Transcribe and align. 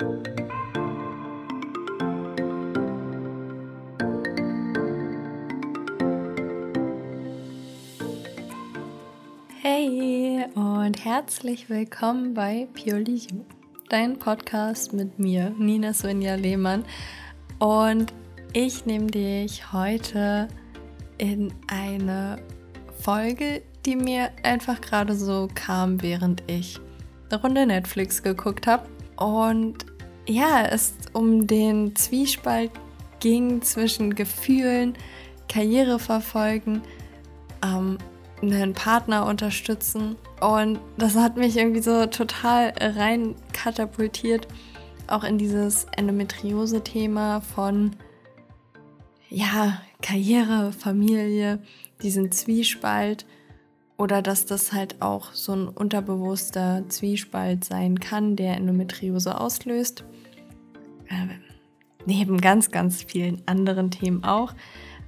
Hey 0.00 0.06
und 10.54 11.04
herzlich 11.04 11.68
willkommen 11.68 12.32
bei 12.34 12.68
Purely 12.74 13.16
You, 13.16 13.44
dein 13.88 14.20
Podcast 14.20 14.92
mit 14.92 15.18
mir, 15.18 15.50
Nina 15.58 15.92
Svenja 15.92 16.36
Lehmann. 16.36 16.84
Und 17.58 18.14
ich 18.52 18.86
nehme 18.86 19.08
dich 19.08 19.72
heute 19.72 20.46
in 21.18 21.52
eine 21.66 22.40
Folge, 23.00 23.62
die 23.84 23.96
mir 23.96 24.30
einfach 24.44 24.80
gerade 24.80 25.16
so 25.16 25.48
kam, 25.56 26.00
während 26.02 26.44
ich 26.46 26.78
eine 27.30 27.42
Runde 27.42 27.66
Netflix 27.66 28.22
geguckt 28.22 28.68
habe. 28.68 28.88
Und 29.16 29.87
ja, 30.28 30.64
es 30.66 30.94
um 31.12 31.46
den 31.46 31.96
Zwiespalt 31.96 32.70
ging 33.20 33.62
zwischen 33.62 34.14
Gefühlen, 34.14 34.94
Karriere 35.48 35.98
verfolgen, 35.98 36.82
ähm, 37.64 37.98
einen 38.42 38.74
Partner 38.74 39.26
unterstützen. 39.26 40.16
Und 40.40 40.78
das 40.96 41.16
hat 41.16 41.36
mich 41.36 41.56
irgendwie 41.56 41.82
so 41.82 42.06
total 42.06 42.72
rein 42.78 43.34
katapultiert, 43.52 44.46
auch 45.08 45.24
in 45.24 45.38
dieses 45.38 45.86
Endometriose-Thema 45.96 47.40
von, 47.40 47.96
ja, 49.30 49.80
Karriere, 50.02 50.72
Familie, 50.72 51.60
diesen 52.02 52.30
Zwiespalt 52.30 53.26
oder 53.96 54.22
dass 54.22 54.46
das 54.46 54.72
halt 54.72 55.02
auch 55.02 55.32
so 55.32 55.52
ein 55.52 55.68
unterbewusster 55.68 56.84
Zwiespalt 56.88 57.64
sein 57.64 57.98
kann, 57.98 58.36
der 58.36 58.56
Endometriose 58.56 59.40
auslöst. 59.40 60.04
Äh, 61.08 61.26
neben 62.06 62.40
ganz, 62.40 62.70
ganz 62.70 63.02
vielen 63.02 63.42
anderen 63.46 63.90
Themen 63.90 64.24
auch 64.24 64.54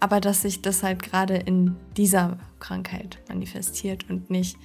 aber 0.00 0.20
dass 0.20 0.42
sich 0.42 0.62
das 0.62 0.82
halt 0.82 1.02
gerade 1.02 1.36
in 1.36 1.76
dieser 1.96 2.38
Krankheit 2.58 3.18
manifestiert 3.28 4.06
und 4.08 4.30
nicht 4.30 4.56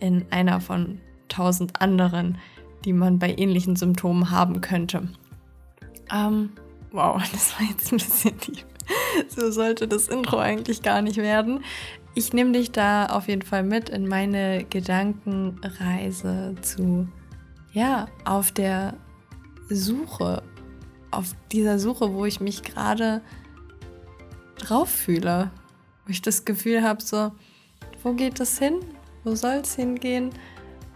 in 0.00 0.26
einer 0.30 0.60
von 0.60 1.00
tausend 1.28 1.80
anderen, 1.80 2.38
die 2.84 2.92
man 2.92 3.18
bei 3.18 3.34
ähnlichen 3.36 3.76
Symptomen 3.76 4.30
haben 4.30 4.60
könnte. 4.60 5.08
Ähm, 6.12 6.50
wow, 6.90 7.22
das 7.32 7.58
war 7.58 7.66
jetzt 7.68 7.92
ein 7.92 7.98
bisschen 7.98 8.38
tief. 8.38 8.66
So 9.28 9.52
sollte 9.52 9.86
das 9.86 10.08
Intro 10.08 10.38
eigentlich 10.38 10.82
gar 10.82 11.00
nicht 11.00 11.18
werden. 11.18 11.62
Ich 12.14 12.32
nehme 12.32 12.50
dich 12.52 12.72
da 12.72 13.06
auf 13.06 13.28
jeden 13.28 13.42
Fall 13.42 13.62
mit 13.62 13.88
in 13.88 14.08
meine 14.08 14.64
Gedankenreise 14.64 16.56
zu, 16.60 17.06
ja, 17.72 18.08
auf 18.24 18.50
der 18.50 18.94
Suche, 19.68 20.42
auf 21.10 21.34
dieser 21.52 21.78
Suche, 21.78 22.12
wo 22.14 22.24
ich 22.24 22.40
mich 22.40 22.62
gerade 22.62 23.20
drauf 24.58 24.90
fühle. 24.90 25.50
Wo 26.04 26.10
ich 26.10 26.22
das 26.22 26.44
Gefühl 26.44 26.82
habe, 26.82 27.02
so, 27.02 27.32
wo 28.02 28.12
geht 28.12 28.40
es 28.40 28.58
hin? 28.58 28.80
Wo 29.24 29.34
soll 29.34 29.56
es 29.62 29.74
hingehen? 29.74 30.30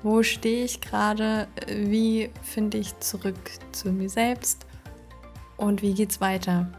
Wo 0.02 0.22
stehe 0.22 0.64
ich 0.64 0.80
gerade? 0.80 1.48
Wie 1.66 2.30
finde 2.42 2.78
ich 2.78 2.98
zurück 3.00 3.36
zu 3.72 3.90
mir 3.90 4.08
selbst? 4.08 4.66
Und 5.56 5.82
wie 5.82 5.94
geht's 5.94 6.20
weiter? 6.20 6.70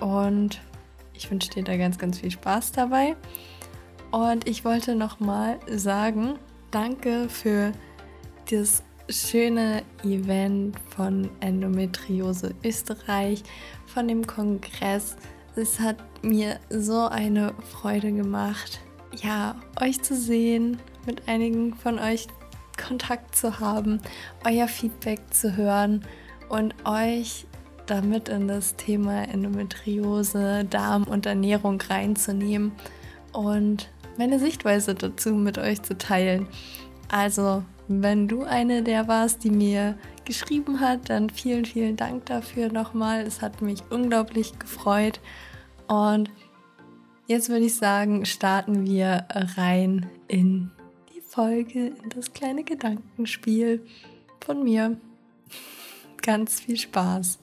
Und 0.00 0.60
ich 1.14 1.30
wünsche 1.30 1.50
dir 1.50 1.62
da 1.62 1.76
ganz, 1.76 1.98
ganz 1.98 2.18
viel 2.18 2.30
Spaß 2.30 2.72
dabei. 2.72 3.16
Und 4.10 4.48
ich 4.48 4.64
wollte 4.64 4.94
nochmal 4.94 5.58
sagen, 5.68 6.38
danke 6.70 7.28
für 7.28 7.72
das 8.50 8.82
schöne 9.12 9.82
Event 10.04 10.76
von 10.96 11.28
Endometriose 11.40 12.54
Österreich, 12.64 13.42
von 13.86 14.08
dem 14.08 14.26
Kongress 14.26 15.16
es 15.54 15.80
hat 15.80 15.96
mir 16.22 16.58
so 16.70 17.08
eine 17.08 17.52
Freude 17.70 18.12
gemacht, 18.12 18.80
ja, 19.22 19.56
euch 19.80 20.00
zu 20.02 20.16
sehen, 20.16 20.78
mit 21.04 21.28
einigen 21.28 21.74
von 21.74 21.98
euch 21.98 22.26
Kontakt 22.82 23.36
zu 23.36 23.60
haben, 23.60 24.00
euer 24.46 24.66
Feedback 24.66 25.20
zu 25.30 25.56
hören 25.56 26.04
und 26.48 26.74
euch 26.86 27.46
damit 27.86 28.30
in 28.30 28.48
das 28.48 28.76
Thema 28.76 29.24
Endometriose, 29.24 30.64
Darm 30.64 31.04
und 31.04 31.26
Ernährung 31.26 31.80
reinzunehmen 31.80 32.72
und 33.32 33.90
meine 34.16 34.38
Sichtweise 34.38 34.94
dazu 34.94 35.34
mit 35.34 35.58
euch 35.58 35.82
zu 35.82 35.98
teilen. 35.98 36.46
Also, 37.08 37.62
wenn 38.00 38.28
du 38.28 38.44
eine 38.44 38.84
der 38.84 39.08
warst, 39.08 39.42
die 39.42 39.50
mir 39.50 39.98
geschrieben 40.24 40.78
hat, 40.78 41.10
dann 41.10 41.30
vielen, 41.30 41.64
vielen 41.64 41.96
Dank 41.96 42.26
dafür 42.26 42.72
nochmal. 42.72 43.22
Es 43.22 43.42
hat 43.42 43.60
mich 43.60 43.82
unglaublich 43.90 44.56
gefreut. 44.58 45.20
Und 45.88 46.30
jetzt 47.26 47.48
würde 47.48 47.64
ich 47.64 47.74
sagen, 47.74 48.24
starten 48.24 48.86
wir 48.86 49.26
rein 49.56 50.08
in 50.28 50.70
die 51.12 51.20
Folge, 51.20 51.88
in 51.88 52.08
das 52.14 52.32
kleine 52.32 52.62
Gedankenspiel 52.62 53.84
von 54.44 54.62
mir. 54.62 54.96
Ganz 56.22 56.60
viel 56.60 56.76
Spaß. 56.76 57.40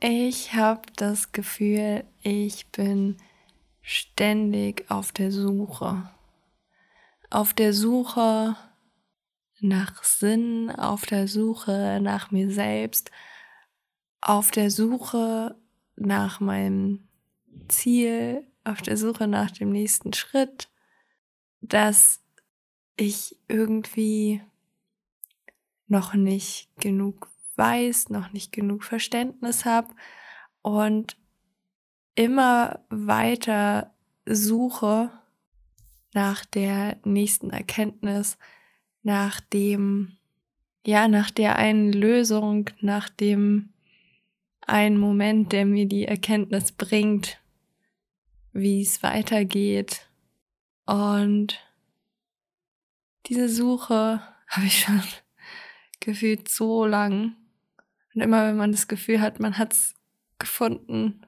Ich 0.00 0.54
habe 0.54 0.82
das 0.96 1.32
Gefühl, 1.32 2.04
ich 2.22 2.66
bin 2.68 3.16
ständig 3.82 4.84
auf 4.90 5.12
der 5.12 5.30
Suche. 5.32 6.10
Auf 7.30 7.54
der 7.54 7.72
Suche 7.72 8.56
nach 9.60 10.04
Sinn, 10.04 10.70
auf 10.70 11.06
der 11.06 11.28
Suche 11.28 11.98
nach 12.00 12.30
mir 12.30 12.50
selbst, 12.50 13.10
auf 14.20 14.50
der 14.50 14.70
Suche 14.70 15.56
nach 15.96 16.40
meinem 16.40 17.08
Ziel, 17.68 18.46
auf 18.64 18.82
der 18.82 18.96
Suche 18.96 19.26
nach 19.26 19.50
dem 19.50 19.70
nächsten 19.70 20.12
Schritt, 20.12 20.68
dass 21.60 22.20
ich 22.96 23.36
irgendwie 23.48 24.42
noch 25.86 26.14
nicht 26.14 26.68
genug 26.76 27.30
weiß, 27.56 28.10
noch 28.10 28.32
nicht 28.32 28.52
genug 28.52 28.84
Verständnis 28.84 29.64
habe 29.64 29.94
und 30.62 31.16
immer 32.14 32.80
weiter 32.88 33.94
suche 34.26 35.10
nach 36.14 36.44
der 36.44 36.98
nächsten 37.04 37.50
Erkenntnis, 37.50 38.38
nach 39.02 39.40
dem, 39.40 40.16
ja, 40.86 41.08
nach 41.08 41.30
der 41.30 41.56
einen 41.56 41.92
Lösung, 41.92 42.70
nach 42.80 43.08
dem 43.08 43.70
ein 44.66 44.98
Moment, 44.98 45.52
der 45.52 45.64
mir 45.64 45.86
die 45.86 46.06
Erkenntnis 46.06 46.72
bringt, 46.72 47.40
wie 48.52 48.82
es 48.82 49.02
weitergeht. 49.02 50.08
Und 50.86 51.60
diese 53.26 53.48
Suche 53.48 54.20
habe 54.48 54.66
ich 54.66 54.80
schon 54.80 55.02
gefühlt 56.00 56.48
so 56.48 56.84
lang. 56.84 57.36
Und 58.14 58.22
immer 58.22 58.46
wenn 58.46 58.56
man 58.56 58.72
das 58.72 58.88
Gefühl 58.88 59.20
hat, 59.20 59.40
man 59.40 59.58
hat 59.58 59.72
es 59.72 59.94
gefunden, 60.38 61.26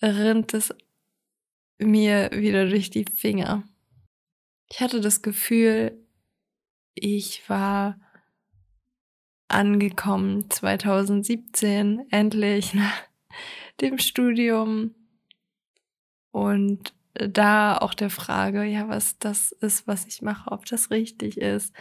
rinnt 0.00 0.54
es 0.54 0.74
mir 1.78 2.30
wieder 2.32 2.68
durch 2.68 2.90
die 2.90 3.04
Finger. 3.04 3.64
Ich 4.70 4.80
hatte 4.80 5.00
das 5.00 5.22
Gefühl, 5.22 5.98
ich 6.94 7.48
war 7.48 7.98
angekommen 9.48 10.50
2017, 10.50 12.06
endlich 12.10 12.74
nach 12.74 13.02
dem 13.80 13.98
Studium. 13.98 14.94
Und 16.30 16.92
da 17.14 17.78
auch 17.78 17.94
der 17.94 18.10
Frage, 18.10 18.64
ja, 18.64 18.88
was 18.88 19.18
das 19.18 19.52
ist, 19.52 19.86
was 19.86 20.06
ich 20.06 20.22
mache, 20.22 20.50
ob 20.50 20.66
das 20.66 20.90
richtig 20.90 21.38
ist, 21.38 21.72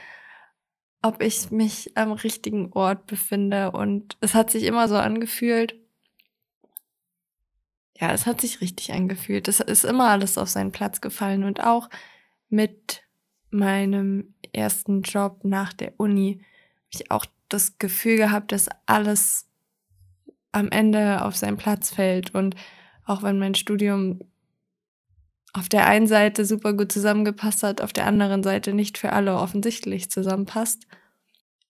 ob 1.02 1.22
ich 1.24 1.50
mich 1.50 1.98
am 1.98 2.12
richtigen 2.12 2.72
Ort 2.74 3.07
befinde. 3.07 3.72
Und 3.72 4.18
es 4.22 4.36
hat 4.36 4.51
sich 4.51 4.63
immer 4.63 4.88
so 4.88 4.96
angefühlt, 4.96 5.75
ja, 8.00 8.12
es 8.12 8.25
hat 8.25 8.42
sich 8.42 8.62
richtig 8.62 8.92
angefühlt. 8.92 9.48
Es 9.48 9.60
ist 9.60 9.86
immer 9.86 10.10
alles 10.10 10.38
auf 10.38 10.50
seinen 10.50 10.72
Platz 10.72 11.01
gefallen 11.01 11.44
und 11.44 11.63
auch 11.63 11.90
mit 12.50 13.04
meinem 13.50 14.34
ersten 14.51 15.01
Job 15.04 15.42
nach 15.44 15.74
der 15.74 15.94
Uni 16.00 16.40
habe 16.40 17.04
ich 17.04 17.12
auch 17.12 17.25
das 17.50 17.78
Gefühl 17.78 18.18
gehabt, 18.18 18.51
dass 18.51 18.69
alles 18.86 19.48
am 20.51 20.69
Ende 20.69 21.24
auf 21.24 21.36
seinen 21.36 21.57
Platz 21.57 21.92
fällt. 21.92 22.34
Und 22.34 22.56
auch 23.06 23.24
wenn 23.24 23.40
mein 23.40 23.56
Studium 23.56 24.19
auf 25.54 25.69
der 25.69 25.88
einen 25.88 26.07
Seite 26.07 26.46
super 26.46 26.74
gut 26.74 26.92
zusammengepasst 26.92 27.63
hat, 27.63 27.81
auf 27.81 27.94
der 27.94 28.07
anderen 28.07 28.44
Seite 28.44 28.74
nicht 28.74 28.98
für 28.98 29.13
alle 29.13 29.36
offensichtlich 29.36 30.10
zusammenpasst. 30.10 30.88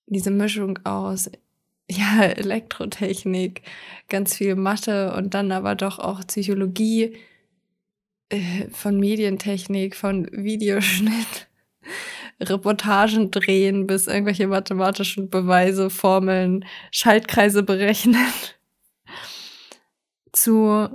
Diese 0.06 0.32
Mischung 0.32 0.80
aus 0.86 1.30
ja, 1.98 2.24
Elektrotechnik, 2.38 3.62
ganz 4.10 4.36
viel 4.36 4.56
Mathe 4.56 5.14
und 5.16 5.34
dann 5.34 5.52
aber 5.52 5.76
doch 5.76 6.00
auch 6.00 6.22
Psychologie, 6.26 7.18
äh, 8.30 8.68
von 8.70 9.00
Medientechnik, 9.00 9.96
von 9.96 10.28
Videoschnitt, 10.32 11.48
Reportagen 12.42 13.30
drehen, 13.32 13.86
bis 13.86 14.08
irgendwelche 14.08 14.48
mathematischen 14.48 15.30
Beweise, 15.30 15.90
Formeln, 15.90 16.66
Schaltkreise 16.92 17.62
berechnen, 17.64 18.26
zu, 20.32 20.90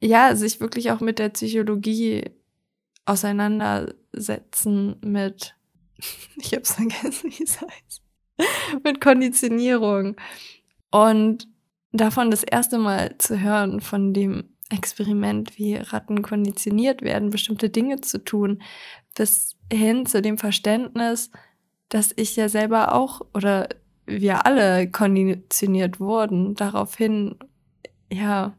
ja, 0.00 0.34
sich 0.34 0.60
wirklich 0.60 0.90
auch 0.90 1.00
mit 1.00 1.18
der 1.18 1.28
Psychologie 1.28 2.24
auseinandersetzen, 3.04 4.96
mit, 5.04 5.54
ich 6.36 6.54
hab's 6.54 6.74
vergessen, 6.74 7.32
wie 7.36 7.42
es 7.42 7.60
heißt, 7.60 8.02
mit 8.84 9.00
Konditionierung. 9.00 10.16
Und 10.90 11.48
davon 11.92 12.30
das 12.30 12.42
erste 12.42 12.78
Mal 12.78 13.16
zu 13.18 13.40
hören, 13.40 13.80
von 13.80 14.12
dem 14.12 14.44
Experiment, 14.70 15.58
wie 15.58 15.76
Ratten 15.76 16.22
konditioniert 16.22 17.02
werden, 17.02 17.30
bestimmte 17.30 17.68
Dinge 17.68 18.00
zu 18.00 18.24
tun, 18.24 18.62
bis 19.14 19.56
hin 19.70 20.06
zu 20.06 20.22
dem 20.22 20.38
Verständnis, 20.38 21.30
dass 21.88 22.12
ich 22.16 22.36
ja 22.36 22.48
selber 22.48 22.94
auch 22.94 23.20
oder 23.34 23.68
wir 24.06 24.46
alle 24.46 24.90
konditioniert 24.90 26.00
wurden, 26.00 26.54
daraufhin, 26.54 27.36
ja, 28.10 28.56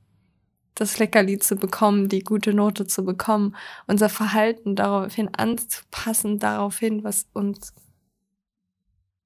das 0.75 0.97
Leckerli 0.97 1.38
zu 1.38 1.56
bekommen, 1.56 2.09
die 2.09 2.24
gute 2.24 2.53
Note 2.53 2.88
zu 2.88 3.03
bekommen, 3.03 3.56
unser 3.88 4.09
Verhalten 4.09 4.75
daraufhin 4.75 5.30
anzupassen, 5.35 6.39
daraufhin, 6.39 7.03
was 7.03 7.27
uns, 7.33 7.74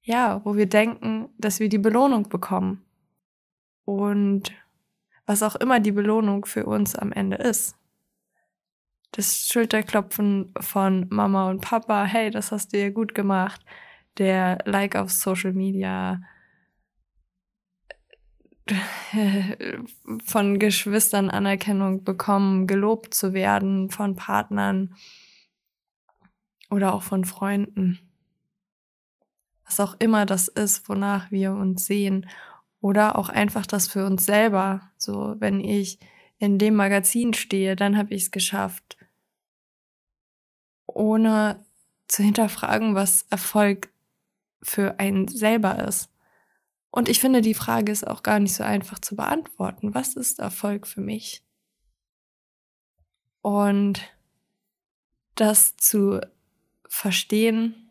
ja, 0.07 0.41
wo 0.45 0.55
wir 0.55 0.67
denken, 0.67 1.27
dass 1.37 1.59
wir 1.59 1.67
die 1.67 1.77
Belohnung 1.77 2.29
bekommen. 2.29 2.81
Und 3.83 4.53
was 5.25 5.43
auch 5.43 5.57
immer 5.57 5.81
die 5.81 5.91
Belohnung 5.91 6.45
für 6.45 6.65
uns 6.65 6.95
am 6.95 7.11
Ende 7.11 7.35
ist. 7.35 7.75
Das 9.11 9.49
Schulterklopfen 9.49 10.53
von 10.61 11.07
Mama 11.09 11.49
und 11.49 11.59
Papa, 11.59 12.05
hey, 12.05 12.31
das 12.31 12.53
hast 12.53 12.71
du 12.71 12.79
ja 12.79 12.89
gut 12.89 13.13
gemacht. 13.15 13.61
Der 14.17 14.59
Like 14.63 14.95
auf 14.95 15.11
Social 15.11 15.51
Media, 15.51 16.21
von 20.23 20.57
Geschwistern 20.57 21.29
Anerkennung 21.29 22.05
bekommen, 22.05 22.65
gelobt 22.65 23.13
zu 23.13 23.33
werden 23.33 23.89
von 23.89 24.15
Partnern 24.15 24.95
oder 26.69 26.93
auch 26.93 27.03
von 27.03 27.25
Freunden. 27.25 28.06
Was 29.67 29.79
auch 29.79 29.95
immer 29.99 30.25
das 30.25 30.47
ist, 30.47 30.89
wonach 30.89 31.29
wir 31.29 31.51
uns 31.51 31.85
sehen. 31.85 32.27
Oder 32.81 33.17
auch 33.17 33.29
einfach 33.29 33.67
das 33.67 33.87
für 33.87 34.05
uns 34.05 34.25
selber. 34.25 34.89
So, 34.97 35.35
wenn 35.39 35.59
ich 35.59 35.99
in 36.39 36.57
dem 36.57 36.75
Magazin 36.75 37.33
stehe, 37.33 37.75
dann 37.75 37.97
habe 37.97 38.13
ich 38.13 38.23
es 38.23 38.31
geschafft. 38.31 38.97
Ohne 40.85 41.65
zu 42.07 42.23
hinterfragen, 42.23 42.95
was 42.95 43.25
Erfolg 43.29 43.91
für 44.63 44.99
einen 44.99 45.27
selber 45.27 45.83
ist. 45.85 46.09
Und 46.89 47.09
ich 47.09 47.19
finde, 47.19 47.41
die 47.41 47.53
Frage 47.53 47.91
ist 47.91 48.07
auch 48.07 48.23
gar 48.23 48.39
nicht 48.39 48.53
so 48.53 48.63
einfach 48.63 48.99
zu 48.99 49.15
beantworten. 49.15 49.93
Was 49.93 50.15
ist 50.15 50.39
Erfolg 50.39 50.87
für 50.87 51.01
mich? 51.01 51.43
Und 53.41 54.01
das 55.35 55.77
zu 55.77 56.21
verstehen, 56.87 57.86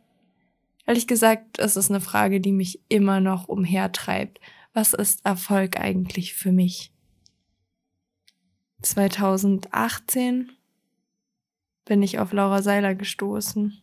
ehrlich 0.86 1.06
gesagt, 1.06 1.58
ist 1.58 1.76
es 1.76 1.90
eine 1.90 2.00
Frage, 2.00 2.40
die 2.40 2.52
mich 2.52 2.80
immer 2.88 3.20
noch 3.20 3.48
umhertreibt. 3.48 4.40
Was 4.72 4.92
ist 4.92 5.24
Erfolg 5.24 5.78
eigentlich 5.78 6.34
für 6.34 6.52
mich? 6.52 6.92
2018 8.82 10.52
bin 11.84 12.02
ich 12.02 12.18
auf 12.18 12.32
Laura 12.32 12.62
Seiler 12.62 12.94
gestoßen 12.94 13.80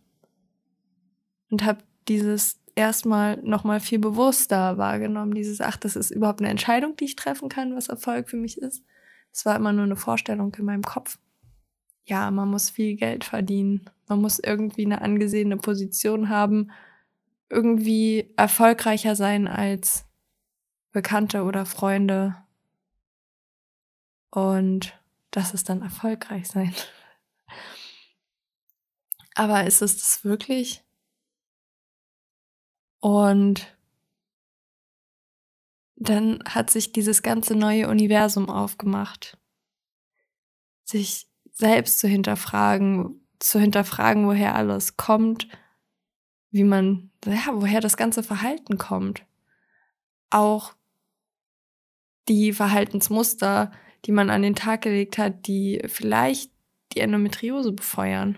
und 1.50 1.64
habe 1.64 1.84
dieses 2.08 2.60
erstmal 2.76 3.38
nochmal 3.38 3.80
viel 3.80 4.00
bewusster 4.00 4.78
wahrgenommen. 4.78 5.34
Dieses, 5.34 5.62
ach, 5.62 5.78
das 5.78 5.96
ist 5.96 6.12
überhaupt 6.12 6.42
eine 6.42 6.50
Entscheidung, 6.50 6.96
die 6.96 7.06
ich 7.06 7.16
treffen 7.16 7.50
kann, 7.50 7.76
was 7.76 7.90
Erfolg 7.90 8.30
für 8.30 8.38
mich 8.38 8.58
ist. 8.58 8.84
Es 9.32 9.46
war 9.46 9.56
immer 9.56 9.74
nur 9.74 9.86
eine 9.86 9.96
Vorstellung 9.96 10.54
in 10.56 10.66
meinem 10.66 10.84
Kopf. 10.84 11.18
Ja, 12.06 12.30
man 12.32 12.50
muss 12.50 12.70
viel 12.70 12.96
Geld 12.96 13.24
verdienen. 13.24 13.90
Man 14.08 14.22
muss 14.22 14.40
irgendwie 14.40 14.86
eine 14.86 15.02
angesehene 15.02 15.58
Position 15.58 16.30
haben, 16.30 16.72
irgendwie 17.50 18.34
erfolgreicher 18.38 19.16
sein 19.16 19.48
als 19.48 20.06
Bekannte 20.92 21.44
oder 21.44 21.66
Freunde. 21.66 22.36
Und 24.30 25.00
das 25.32 25.54
ist 25.54 25.70
dann 25.70 25.82
erfolgreich 25.82 26.48
sein. 26.48 26.74
Aber 29.36 29.66
ist 29.66 29.82
es 29.82 29.98
das 29.98 30.24
wirklich? 30.24 30.84
Und 33.00 33.76
dann 35.96 36.44
hat 36.46 36.70
sich 36.70 36.92
dieses 36.92 37.22
ganze 37.22 37.56
neue 37.56 37.90
Universum 37.90 38.50
aufgemacht. 38.50 39.38
Sich 40.84 41.28
selbst 41.52 42.00
zu 42.00 42.08
hinterfragen, 42.08 43.28
zu 43.40 43.60
hinterfragen, 43.60 44.28
woher 44.28 44.56
alles 44.56 44.98
kommt, 44.98 45.48
wie 46.54 46.64
man, 46.64 47.10
ja, 47.26 47.50
woher 47.52 47.82
das 47.82 47.98
ganze 47.98 48.22
Verhalten 48.22 48.78
kommt. 48.78 49.26
Auch 50.30 50.76
die 52.28 52.54
Verhaltensmuster, 52.54 53.72
die 54.06 54.12
man 54.12 54.30
an 54.30 54.44
den 54.44 54.54
Tag 54.54 54.84
gelegt 54.84 55.18
hat, 55.18 55.48
die 55.48 55.82
vielleicht 55.88 56.52
die 56.94 57.00
Endometriose 57.00 57.72
befeuern. 57.72 58.38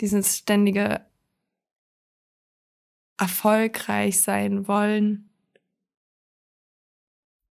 Dieses 0.00 0.36
ständige 0.36 1.06
erfolgreich 3.18 4.20
sein 4.20 4.68
wollen, 4.68 5.30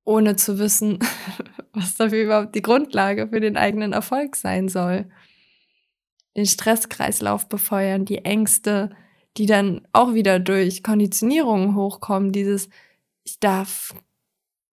ohne 0.04 0.36
zu 0.36 0.60
wissen, 0.60 1.00
was 1.74 1.95
dafür 1.95 2.25
überhaupt 2.25 2.54
die 2.54 2.62
Grundlage 2.62 3.30
für 3.30 3.40
den 3.40 3.57
eigenen 3.57 3.92
Erfolg 3.92 4.36
sein 4.36 4.69
soll. 4.69 5.10
Den 6.35 6.45
Stresskreislauf 6.45 7.47
befeuern, 7.47 8.06
die 8.06 8.25
Ängste, 8.25 8.95
die 9.38 9.45
dann 9.45 9.88
auch 9.94 10.13
wieder 10.13 10.39
durch 10.39 10.83
Konditionierungen 10.83 11.75
hochkommen, 11.75 12.31
dieses 12.31 12.69
ich 13.24 13.39
darf 13.39 13.94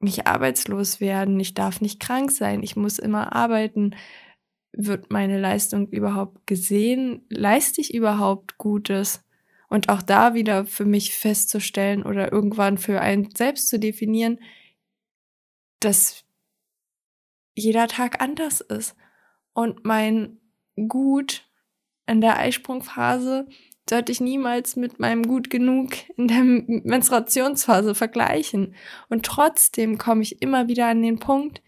nicht 0.01 0.27
arbeitslos 0.27 1.01
werden, 1.01 1.39
ich 1.39 1.55
darf 1.55 1.81
nicht 1.81 2.01
krank 2.01 2.31
sein, 2.31 2.63
ich 2.63 2.77
muss 2.77 2.99
immer 2.99 3.35
arbeiten. 3.35 3.95
Wird 4.73 5.11
meine 5.11 5.39
Leistung 5.39 5.89
überhaupt 5.89 6.47
gesehen? 6.47 7.27
Leiste 7.29 7.81
ich 7.81 7.93
überhaupt 7.93 8.57
Gutes? 8.57 9.25
Und 9.69 9.89
auch 9.89 10.03
da 10.03 10.35
wieder 10.35 10.65
für 10.65 10.85
mich 10.85 11.15
festzustellen 11.15 12.03
oder 12.03 12.33
irgendwann 12.33 12.79
für 12.79 13.01
einen 13.01 13.31
selbst 13.37 13.69
zu 13.69 13.79
definieren, 13.79 14.41
dass 15.81 16.25
jeder 17.55 17.87
Tag 17.87 18.21
anders 18.21 18.61
ist. 18.61 18.97
Und 19.53 19.85
mein 19.85 20.39
Gut 20.89 21.50
in 22.11 22.21
der 22.21 22.39
Eisprungphase 22.39 23.47
sollte 23.89 24.13
ich 24.13 24.21
niemals 24.21 24.77
mit 24.77 25.01
meinem 25.01 25.27
Gut 25.27 25.51
genug 25.51 25.93
in 26.17 26.29
der 26.29 26.43
Menstruationsphase 26.43 27.95
vergleichen. 27.95 28.75
Und 29.09 29.25
trotzdem 29.25 29.99
komme 29.99 30.23
ich 30.23 30.43
immer 30.43 30.69
wieder 30.69 30.87
an 30.89 31.03
den 31.03 31.19
Punkt, 31.19 31.63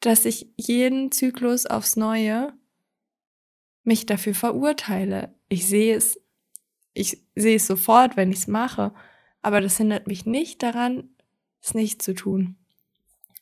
dass 0.00 0.24
ich 0.24 0.48
jeden 0.56 1.12
Zyklus 1.12 1.66
aufs 1.66 1.96
Neue 1.96 2.52
mich 3.84 4.06
dafür 4.06 4.34
verurteile. 4.34 5.34
Ich 5.48 5.66
sehe 5.66 5.96
es 5.96 6.20
ich 6.92 7.22
sehe 7.34 7.56
es 7.56 7.66
sofort, 7.66 8.16
wenn 8.16 8.32
ich 8.32 8.40
es 8.40 8.46
mache, 8.46 8.92
aber 9.42 9.60
das 9.60 9.76
hindert 9.76 10.06
mich 10.06 10.26
nicht 10.26 10.62
daran, 10.62 11.10
es 11.62 11.72
nicht 11.74 12.02
zu 12.02 12.14
tun. 12.14 12.56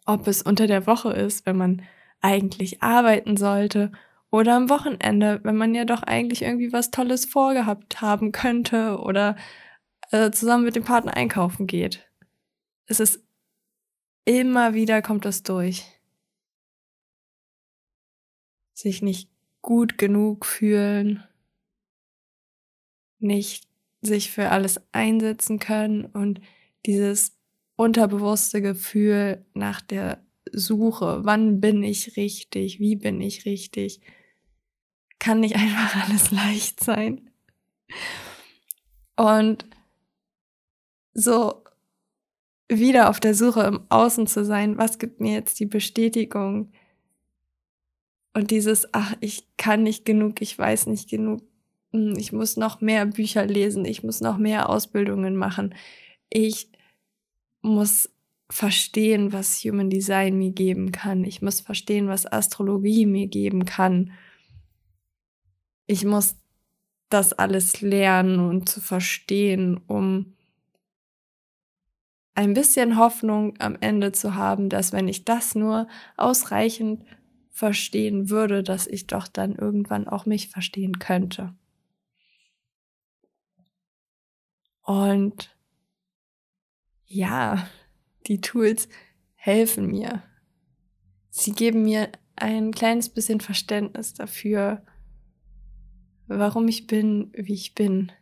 Ob 0.05 0.27
es 0.27 0.43
unter 0.43 0.67
der 0.67 0.87
Woche 0.87 1.13
ist, 1.13 1.47
wenn 1.47 1.57
man 1.57 1.83
eigentlich 2.21 2.83
arbeiten 2.83 3.37
sollte, 3.37 3.93
oder 4.31 4.57
am 4.57 4.69
Wochenende, 4.69 5.41
wenn 5.43 5.57
man 5.57 5.75
ja 5.75 5.85
doch 5.85 6.03
eigentlich 6.03 6.43
irgendwie 6.43 6.73
was 6.73 6.91
Tolles 6.91 7.25
vorgehabt 7.25 8.01
haben 8.01 8.33
könnte 8.33 8.99
oder 8.99 9.37
äh, 10.11 10.31
zusammen 10.31 10.65
mit 10.65 10.77
dem 10.77 10.85
Partner 10.85 11.17
einkaufen 11.17 11.67
geht. 11.67 12.09
Es 12.87 13.01
ist 13.01 13.23
immer 14.25 14.75
wieder 14.75 15.03
kommt 15.03 15.25
das 15.25 15.43
durch. 15.43 15.85
Sich 18.75 19.03
nicht 19.03 19.31
gut 19.63 19.99
genug 19.99 20.47
fühlen, 20.47 21.25
nicht 23.19 23.67
sich 24.01 24.31
für 24.31 24.51
alles 24.51 24.81
einsetzen 24.93 25.59
können 25.59 26.05
und 26.05 26.41
dieses 26.87 27.37
unterbewusste 27.77 28.63
Gefühl 28.63 29.45
nach 29.55 29.81
der 29.81 30.25
Suche, 30.53 31.21
wann 31.25 31.61
bin 31.61 31.83
ich 31.83 32.17
richtig, 32.17 32.79
wie 32.79 32.97
bin 32.97 33.21
ich 33.21 33.45
richtig, 33.45 34.01
kann 35.19 35.41
nicht 35.41 35.57
einfach 35.57 36.09
alles 36.09 36.31
leicht 36.31 36.83
sein. 36.83 37.31
Und 39.17 39.67
so 41.15 41.65
wieder 42.69 43.09
auf 43.09 43.19
der 43.19 43.35
Suche 43.35 43.63
im 43.63 43.81
Außen 43.89 44.27
zu 44.27 44.45
sein, 44.45 44.77
was 44.79 44.99
gibt 44.99 45.21
mir 45.21 45.33
jetzt 45.33 45.59
die 45.59 45.67
Bestätigung? 45.67 46.71
Und 48.35 48.51
dieses, 48.51 48.93
ach, 48.93 49.17
ich 49.21 49.49
kann 49.57 49.83
nicht 49.83 50.05
genug, 50.05 50.41
ich 50.43 50.57
weiß 50.57 50.87
nicht 50.87 51.09
genug, 51.09 51.43
hm, 51.93 52.15
ich 52.17 52.33
muss 52.33 52.57
noch 52.57 52.81
mehr 52.81 53.07
Bücher 53.07 53.47
lesen, 53.47 53.85
ich 53.85 54.03
muss 54.03 54.21
noch 54.21 54.39
mehr 54.39 54.69
Ausbildungen 54.69 55.35
machen, 55.35 55.75
ich 56.29 56.71
muss 57.63 58.11
verstehen, 58.51 59.33
was 59.33 59.63
Human 59.65 59.91
Design 59.91 60.39
mir 60.39 60.53
geben 60.53 60.93
kann, 60.93 61.25
ich 61.25 61.43
muss 61.43 61.61
verstehen, 61.61 62.09
was 62.09 62.31
Astrologie 62.31 63.07
mir 63.07 63.27
geben 63.27 63.65
kann. 63.65 64.13
Ich 65.89 66.05
muss 66.05 66.37
das 67.09 67.33
alles 67.33 67.81
lernen 67.81 68.41
und 68.41 68.69
zu 68.69 68.83
verstehen, 68.83 69.79
um 69.87 70.37
ein 72.35 72.53
bisschen 72.53 72.99
Hoffnung 72.99 73.55
am 73.59 73.77
Ende 73.81 74.13
zu 74.13 74.35
haben, 74.35 74.69
dass 74.69 74.93
wenn 74.93 75.09
ich 75.09 75.25
das 75.25 75.55
nur 75.55 75.89
ausreichend 76.19 77.05
verstehen 77.51 78.29
würde, 78.29 78.63
dass 78.63 78.87
ich 78.87 79.07
doch 79.07 79.29
dann 79.29 79.55
irgendwann 79.55 80.07
auch 80.07 80.27
mich 80.27 80.49
verstehen 80.51 80.99
könnte. 80.99 81.57
Und 84.83 85.57
ja, 87.07 87.67
die 88.27 88.43
Tools 88.43 88.91
helfen 89.37 89.87
mir. 89.87 90.23
Sie 91.31 91.53
geben 91.53 91.85
mir 91.85 92.13
ein 92.37 92.73
kleines 92.73 93.09
bisschen 93.09 93.41
Verständnis 93.41 94.13
dafür, 94.13 94.85
warum 96.29 96.69
ich 96.69 96.87
bin, 96.87 97.33
wie 97.35 97.55
ich 97.55 97.75
bin. 97.75 98.13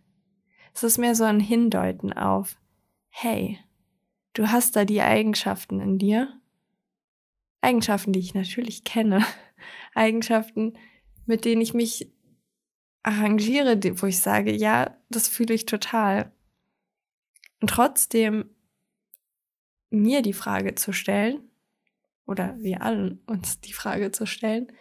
Es 0.72 0.82
ist 0.82 0.98
mehr 0.98 1.14
so 1.14 1.24
ein 1.24 1.40
Hindeuten 1.40 2.12
auf, 2.12 2.56
hey, 3.08 3.58
du 4.32 4.50
hast 4.50 4.76
da 4.76 4.84
die 4.84 5.02
Eigenschaften 5.02 5.80
in 5.80 5.98
dir. 5.98 6.40
Eigenschaften, 7.60 8.12
die 8.12 8.20
ich 8.20 8.34
natürlich 8.34 8.84
kenne. 8.84 9.24
Eigenschaften, 9.94 10.74
mit 11.24 11.44
denen 11.44 11.62
ich 11.62 11.74
mich 11.74 12.12
arrangiere, 13.02 13.80
wo 14.00 14.06
ich 14.06 14.20
sage, 14.20 14.52
ja, 14.52 14.96
das 15.08 15.28
fühle 15.28 15.54
ich 15.54 15.66
total. 15.66 16.32
Und 17.60 17.70
trotzdem 17.70 18.50
mir 19.90 20.22
die 20.22 20.32
Frage 20.32 20.74
zu 20.74 20.92
stellen, 20.92 21.50
oder 22.26 22.56
wir 22.58 22.82
allen 22.82 23.22
uns 23.26 23.60
die 23.60 23.72
Frage 23.72 24.10
zu 24.10 24.26
stellen, 24.26 24.72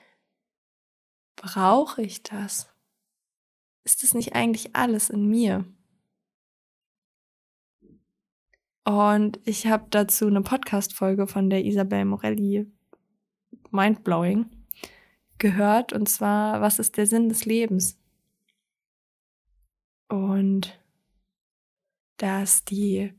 brauche 1.36 2.01
ich 2.01 2.24
das? 2.24 2.75
Ist 3.86 4.04
es 4.04 4.15
nicht 4.15 4.34
eigentlich 4.34 4.75
alles 4.75 5.12
in 5.12 5.27
mir? 5.27 5.63
Und 8.84 9.39
ich 9.46 9.68
habe 9.68 9.86
dazu 9.92 10.25
eine 10.25 10.42
Podcast-Folge 10.42 11.27
von 11.27 11.51
der 11.51 11.63
Isabel 11.63 12.04
Morelli 12.06 12.65
Mindblowing 13.70 14.48
gehört. 15.38 15.94
Und 15.94 16.10
zwar, 16.10 16.62
was 16.62 16.80
ist 16.80 16.98
der 16.98 17.06
Sinn 17.06 17.30
des 17.30 17.46
Lebens? 17.46 18.00
Und 20.10 20.80
dass 22.18 22.65
die 22.65 23.13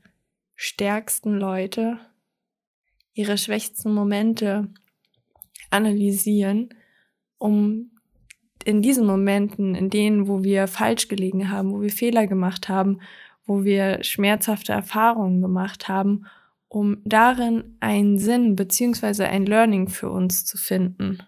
stärksten 0.57 1.39
Leute 1.39 2.01
ihre 3.15 3.39
schwächsten 3.39 3.95
Momente 3.95 4.73
analysieren, 5.71 6.75
um 7.39 7.96
in 8.67 8.83
diesen 8.83 9.07
Momenten, 9.07 9.77
in 9.77 9.91
denen, 9.91 10.27
wo 10.27 10.43
wir 10.43 10.67
falsch 10.67 11.07
gelegen 11.07 11.51
haben, 11.51 11.71
wo 11.71 11.81
wir 11.81 11.91
Fehler 11.91 12.27
gemacht 12.27 12.69
haben, 12.69 13.01
wo 13.45 13.63
wir 13.63 14.03
schmerzhafte 14.03 14.73
Erfahrungen 14.73 15.41
gemacht 15.41 15.87
haben, 15.87 16.27
um 16.67 16.99
darin 17.05 17.77
einen 17.79 18.19
Sinn 18.19 18.57
beziehungsweise 18.57 19.29
ein 19.29 19.47
Learning 19.47 19.89
für 19.89 20.11
uns 20.11 20.45
zu 20.45 20.59
finden. 20.59 21.19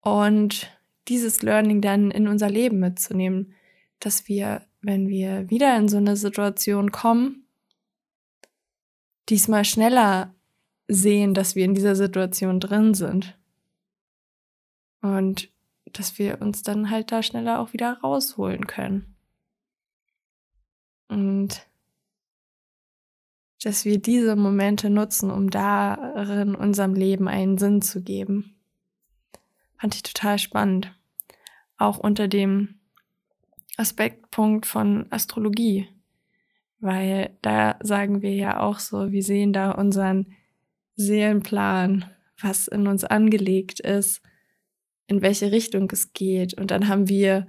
Und 0.00 0.70
dieses 1.08 1.42
Learning 1.42 1.80
dann 1.80 2.12
in 2.12 2.28
unser 2.28 2.48
Leben 2.48 2.78
mitzunehmen, 2.78 3.52
dass 3.98 4.28
wir, 4.28 4.62
wenn 4.82 5.08
wir 5.08 5.50
wieder 5.50 5.76
in 5.76 5.88
so 5.88 5.96
eine 5.96 6.16
Situation 6.16 6.92
kommen, 6.92 7.44
diesmal 9.28 9.64
schneller 9.64 10.32
sehen, 10.86 11.34
dass 11.34 11.56
wir 11.56 11.64
in 11.64 11.74
dieser 11.74 11.96
Situation 11.96 12.60
drin 12.60 12.94
sind. 12.94 13.36
Und 15.00 15.51
dass 15.92 16.18
wir 16.18 16.40
uns 16.40 16.62
dann 16.62 16.90
halt 16.90 17.12
da 17.12 17.22
schneller 17.22 17.60
auch 17.60 17.72
wieder 17.72 17.98
rausholen 18.02 18.66
können. 18.66 19.16
Und 21.08 21.66
dass 23.62 23.84
wir 23.84 23.98
diese 23.98 24.34
Momente 24.34 24.90
nutzen, 24.90 25.30
um 25.30 25.50
darin 25.50 26.54
unserem 26.54 26.94
Leben 26.94 27.28
einen 27.28 27.58
Sinn 27.58 27.82
zu 27.82 28.02
geben. 28.02 28.56
Fand 29.78 29.94
ich 29.94 30.02
total 30.02 30.38
spannend. 30.38 30.96
Auch 31.76 31.98
unter 31.98 32.28
dem 32.28 32.80
Aspektpunkt 33.76 34.66
von 34.66 35.06
Astrologie. 35.10 35.88
Weil 36.80 37.36
da 37.42 37.78
sagen 37.82 38.22
wir 38.22 38.34
ja 38.34 38.60
auch 38.60 38.78
so, 38.80 39.12
wir 39.12 39.22
sehen 39.22 39.52
da 39.52 39.72
unseren 39.72 40.34
Seelenplan, 40.96 42.10
was 42.40 42.66
in 42.66 42.86
uns 42.86 43.04
angelegt 43.04 43.80
ist, 43.80 44.22
in 45.06 45.22
welche 45.22 45.52
Richtung 45.52 45.90
es 45.92 46.12
geht. 46.12 46.54
Und 46.54 46.70
dann 46.70 46.88
haben 46.88 47.08
wir 47.08 47.46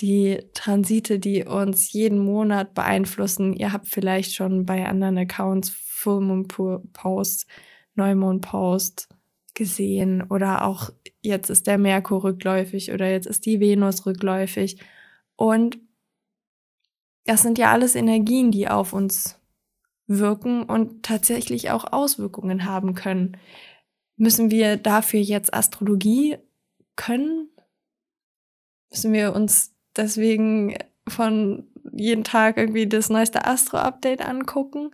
die 0.00 0.40
Transite, 0.54 1.18
die 1.18 1.44
uns 1.44 1.92
jeden 1.92 2.18
Monat 2.18 2.74
beeinflussen. 2.74 3.52
Ihr 3.54 3.72
habt 3.72 3.88
vielleicht 3.88 4.34
schon 4.34 4.66
bei 4.66 4.86
anderen 4.86 5.18
Accounts 5.18 5.70
Fullmoon-Post, 5.70 7.46
Neumond-Post 7.94 9.08
gesehen 9.54 10.22
oder 10.22 10.66
auch 10.66 10.90
jetzt 11.22 11.48
ist 11.48 11.68
der 11.68 11.78
Merkur 11.78 12.24
rückläufig 12.24 12.92
oder 12.92 13.08
jetzt 13.08 13.26
ist 13.26 13.46
die 13.46 13.60
Venus 13.60 14.04
rückläufig. 14.04 14.78
Und 15.36 15.78
das 17.24 17.42
sind 17.42 17.56
ja 17.56 17.70
alles 17.70 17.94
Energien, 17.94 18.50
die 18.50 18.68
auf 18.68 18.92
uns 18.92 19.40
wirken 20.06 20.64
und 20.64 21.04
tatsächlich 21.04 21.70
auch 21.70 21.92
Auswirkungen 21.92 22.64
haben 22.66 22.94
können. 22.94 23.36
Müssen 24.16 24.50
wir 24.50 24.76
dafür 24.76 25.20
jetzt 25.20 25.54
Astrologie 25.54 26.36
können? 26.96 27.48
Müssen 28.90 29.12
wir 29.12 29.34
uns 29.34 29.74
deswegen 29.96 30.76
von 31.08 31.68
jeden 31.92 32.24
Tag 32.24 32.56
irgendwie 32.56 32.86
das 32.86 33.10
neueste 33.10 33.44
Astro-Update 33.46 34.22
angucken 34.22 34.90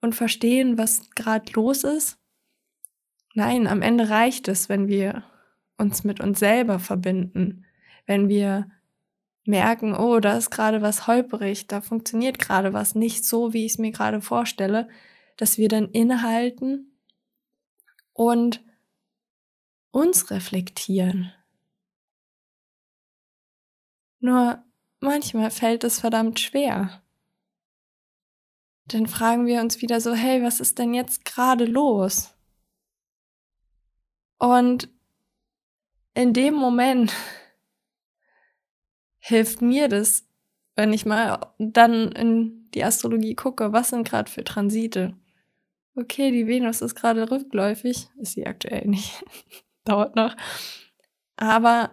und 0.00 0.14
verstehen, 0.14 0.78
was 0.78 1.10
gerade 1.10 1.52
los 1.52 1.84
ist. 1.84 2.18
Nein, 3.34 3.66
am 3.66 3.82
Ende 3.82 4.10
reicht 4.10 4.48
es, 4.48 4.68
wenn 4.68 4.88
wir 4.88 5.24
uns 5.76 6.04
mit 6.04 6.20
uns 6.20 6.38
selber 6.38 6.78
verbinden, 6.78 7.64
wenn 8.06 8.28
wir 8.28 8.70
merken, 9.44 9.94
oh, 9.94 10.20
da 10.20 10.36
ist 10.36 10.50
gerade 10.50 10.82
was 10.82 11.06
holperig, 11.06 11.66
da 11.66 11.80
funktioniert 11.80 12.38
gerade 12.38 12.72
was 12.72 12.94
nicht 12.94 13.24
so, 13.24 13.52
wie 13.52 13.66
ich 13.66 13.72
es 13.72 13.78
mir 13.78 13.90
gerade 13.90 14.20
vorstelle, 14.20 14.88
dass 15.36 15.58
wir 15.58 15.68
dann 15.68 15.90
innehalten 15.90 16.96
und 18.12 18.63
uns 19.94 20.30
reflektieren. 20.30 21.32
Nur 24.18 24.62
manchmal 25.00 25.50
fällt 25.50 25.84
es 25.84 26.00
verdammt 26.00 26.40
schwer. 26.40 27.02
Dann 28.86 29.06
fragen 29.06 29.46
wir 29.46 29.60
uns 29.60 29.80
wieder 29.80 30.00
so, 30.00 30.12
hey, 30.12 30.42
was 30.42 30.60
ist 30.60 30.78
denn 30.78 30.94
jetzt 30.94 31.24
gerade 31.24 31.64
los? 31.64 32.34
Und 34.38 34.88
in 36.14 36.32
dem 36.32 36.54
Moment 36.54 37.12
hilft 39.18 39.62
mir 39.62 39.88
das, 39.88 40.26
wenn 40.74 40.92
ich 40.92 41.06
mal 41.06 41.54
dann 41.58 42.10
in 42.12 42.68
die 42.74 42.84
Astrologie 42.84 43.36
gucke, 43.36 43.72
was 43.72 43.90
sind 43.90 44.08
gerade 44.08 44.30
für 44.30 44.42
Transite. 44.42 45.16
Okay, 45.94 46.32
die 46.32 46.48
Venus 46.48 46.80
ist 46.80 46.96
gerade 46.96 47.30
rückläufig, 47.30 48.08
ist 48.16 48.32
sie 48.32 48.46
aktuell 48.46 48.88
nicht, 48.88 49.24
dauert 49.84 50.16
noch. 50.16 50.36
Aber 51.36 51.90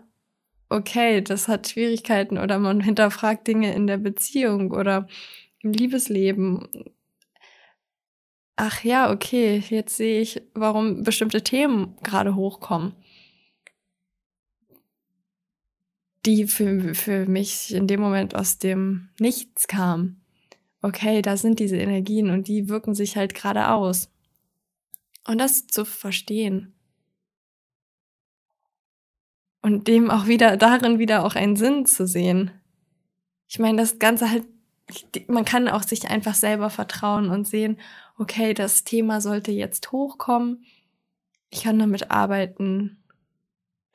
okay, 0.69 1.21
das 1.21 1.47
hat 1.47 1.67
Schwierigkeiten 1.67 2.37
oder 2.37 2.57
man 2.59 2.81
hinterfragt 2.81 3.47
Dinge 3.47 3.73
in 3.73 3.87
der 3.87 3.97
Beziehung 3.97 4.71
oder 4.71 5.07
im 5.59 5.73
Liebesleben. 5.73 6.67
Ach 8.55 8.83
ja, 8.83 9.11
okay, 9.11 9.63
jetzt 9.69 9.97
sehe 9.97 10.21
ich, 10.21 10.41
warum 10.53 11.03
bestimmte 11.03 11.43
Themen 11.43 11.97
gerade 12.03 12.35
hochkommen, 12.35 12.93
die 16.25 16.45
für, 16.47 16.93
für 16.93 17.25
mich 17.25 17.73
in 17.73 17.87
dem 17.87 17.99
Moment 17.99 18.35
aus 18.35 18.59
dem 18.59 19.09
Nichts 19.19 19.67
kamen. 19.67 20.23
Okay, 20.83 21.21
da 21.21 21.37
sind 21.37 21.59
diese 21.59 21.77
Energien 21.77 22.29
und 22.29 22.47
die 22.47 22.69
wirken 22.69 22.95
sich 22.95 23.17
halt 23.17 23.33
gerade 23.33 23.69
aus. 23.69 24.11
Und 25.27 25.39
das 25.39 25.67
zu 25.67 25.85
verstehen 25.85 26.73
und 29.61 29.87
dem 29.87 30.09
auch 30.09 30.27
wieder 30.27 30.57
darin 30.57 30.99
wieder 30.99 31.25
auch 31.25 31.35
einen 31.35 31.55
Sinn 31.55 31.85
zu 31.85 32.07
sehen. 32.07 32.51
Ich 33.47 33.59
meine, 33.59 33.77
das 33.77 33.99
Ganze 33.99 34.29
halt, 34.29 34.45
man 35.27 35.45
kann 35.45 35.67
auch 35.67 35.83
sich 35.83 36.09
einfach 36.09 36.35
selber 36.35 36.69
vertrauen 36.69 37.29
und 37.29 37.47
sehen, 37.47 37.77
okay, 38.17 38.53
das 38.53 38.83
Thema 38.83 39.21
sollte 39.21 39.51
jetzt 39.51 39.91
hochkommen. 39.91 40.65
Ich 41.49 41.63
kann 41.63 41.79
damit 41.79 42.11
arbeiten. 42.11 42.97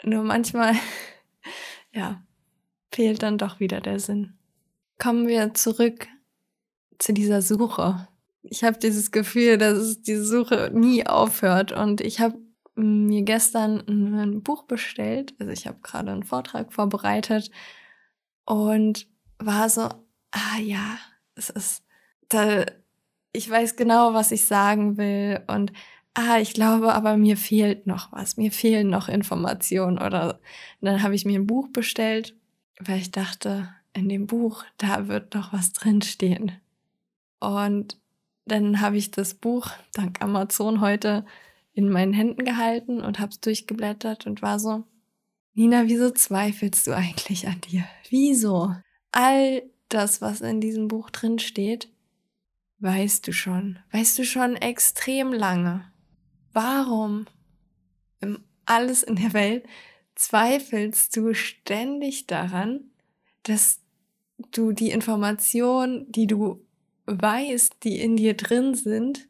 Nur 0.02 0.22
manchmal, 0.24 0.74
ja, 1.92 2.22
fehlt 2.92 3.22
dann 3.22 3.38
doch 3.38 3.60
wieder 3.60 3.80
der 3.80 3.98
Sinn. 3.98 4.34
Kommen 4.98 5.26
wir 5.26 5.54
zurück 5.54 6.06
zu 6.98 7.12
dieser 7.12 7.42
Suche. 7.42 8.08
Ich 8.42 8.62
habe 8.62 8.78
dieses 8.78 9.10
Gefühl, 9.10 9.58
dass 9.58 10.02
diese 10.02 10.24
Suche 10.24 10.70
nie 10.72 11.06
aufhört 11.06 11.72
und 11.72 12.00
ich 12.00 12.20
habe 12.20 12.38
mir 12.76 13.22
gestern 13.22 13.82
ein 13.88 14.42
Buch 14.42 14.64
bestellt. 14.64 15.34
Also 15.38 15.52
ich 15.52 15.66
habe 15.66 15.78
gerade 15.82 16.12
einen 16.12 16.22
Vortrag 16.22 16.72
vorbereitet 16.72 17.50
und 18.44 19.06
war 19.38 19.68
so, 19.68 19.82
ah 20.30 20.58
ja, 20.60 20.98
es 21.34 21.50
ist, 21.50 21.84
da, 22.28 22.64
ich 23.32 23.50
weiß 23.50 23.76
genau, 23.76 24.14
was 24.14 24.30
ich 24.30 24.44
sagen 24.44 24.96
will 24.96 25.40
und 25.46 25.72
ah, 26.14 26.38
ich 26.38 26.54
glaube, 26.54 26.94
aber 26.94 27.16
mir 27.16 27.36
fehlt 27.36 27.86
noch 27.86 28.12
was, 28.12 28.36
mir 28.36 28.52
fehlen 28.52 28.88
noch 28.88 29.08
Informationen 29.08 29.98
oder 29.98 30.40
und 30.80 30.86
dann 30.86 31.02
habe 31.02 31.14
ich 31.14 31.24
mir 31.24 31.38
ein 31.38 31.46
Buch 31.46 31.68
bestellt, 31.68 32.34
weil 32.80 32.98
ich 32.98 33.10
dachte, 33.10 33.68
in 33.92 34.08
dem 34.08 34.26
Buch, 34.26 34.64
da 34.76 35.08
wird 35.08 35.34
noch 35.34 35.52
was 35.52 35.72
drinstehen. 35.72 36.52
Und 37.40 37.98
dann 38.44 38.80
habe 38.80 38.96
ich 38.98 39.10
das 39.10 39.34
Buch 39.34 39.70
dank 39.92 40.22
Amazon 40.22 40.80
heute 40.80 41.24
in 41.76 41.90
meinen 41.90 42.14
Händen 42.14 42.44
gehalten 42.44 43.02
und 43.02 43.20
habe 43.20 43.30
es 43.30 43.40
durchgeblättert 43.40 44.26
und 44.26 44.40
war 44.40 44.58
so, 44.58 44.84
Nina, 45.52 45.84
wieso 45.86 46.10
zweifelst 46.10 46.86
du 46.86 46.96
eigentlich 46.96 47.46
an 47.46 47.60
dir? 47.60 47.84
Wieso? 48.08 48.74
All 49.12 49.62
das, 49.90 50.22
was 50.22 50.40
in 50.40 50.62
diesem 50.62 50.88
Buch 50.88 51.10
drin 51.10 51.38
steht, 51.38 51.90
weißt 52.78 53.26
du 53.26 53.32
schon. 53.32 53.78
Weißt 53.92 54.18
du 54.18 54.24
schon 54.24 54.56
extrem 54.56 55.34
lange. 55.34 55.92
Warum 56.54 57.26
im 58.20 58.42
alles 58.64 59.02
in 59.02 59.16
der 59.16 59.34
Welt 59.34 59.66
zweifelst 60.14 61.14
du 61.14 61.34
ständig 61.34 62.26
daran, 62.26 62.90
dass 63.42 63.82
du 64.50 64.72
die 64.72 64.90
Informationen, 64.90 66.10
die 66.10 66.26
du 66.26 66.66
weißt, 67.04 67.76
die 67.84 68.00
in 68.00 68.16
dir 68.16 68.34
drin 68.34 68.74
sind, 68.74 69.28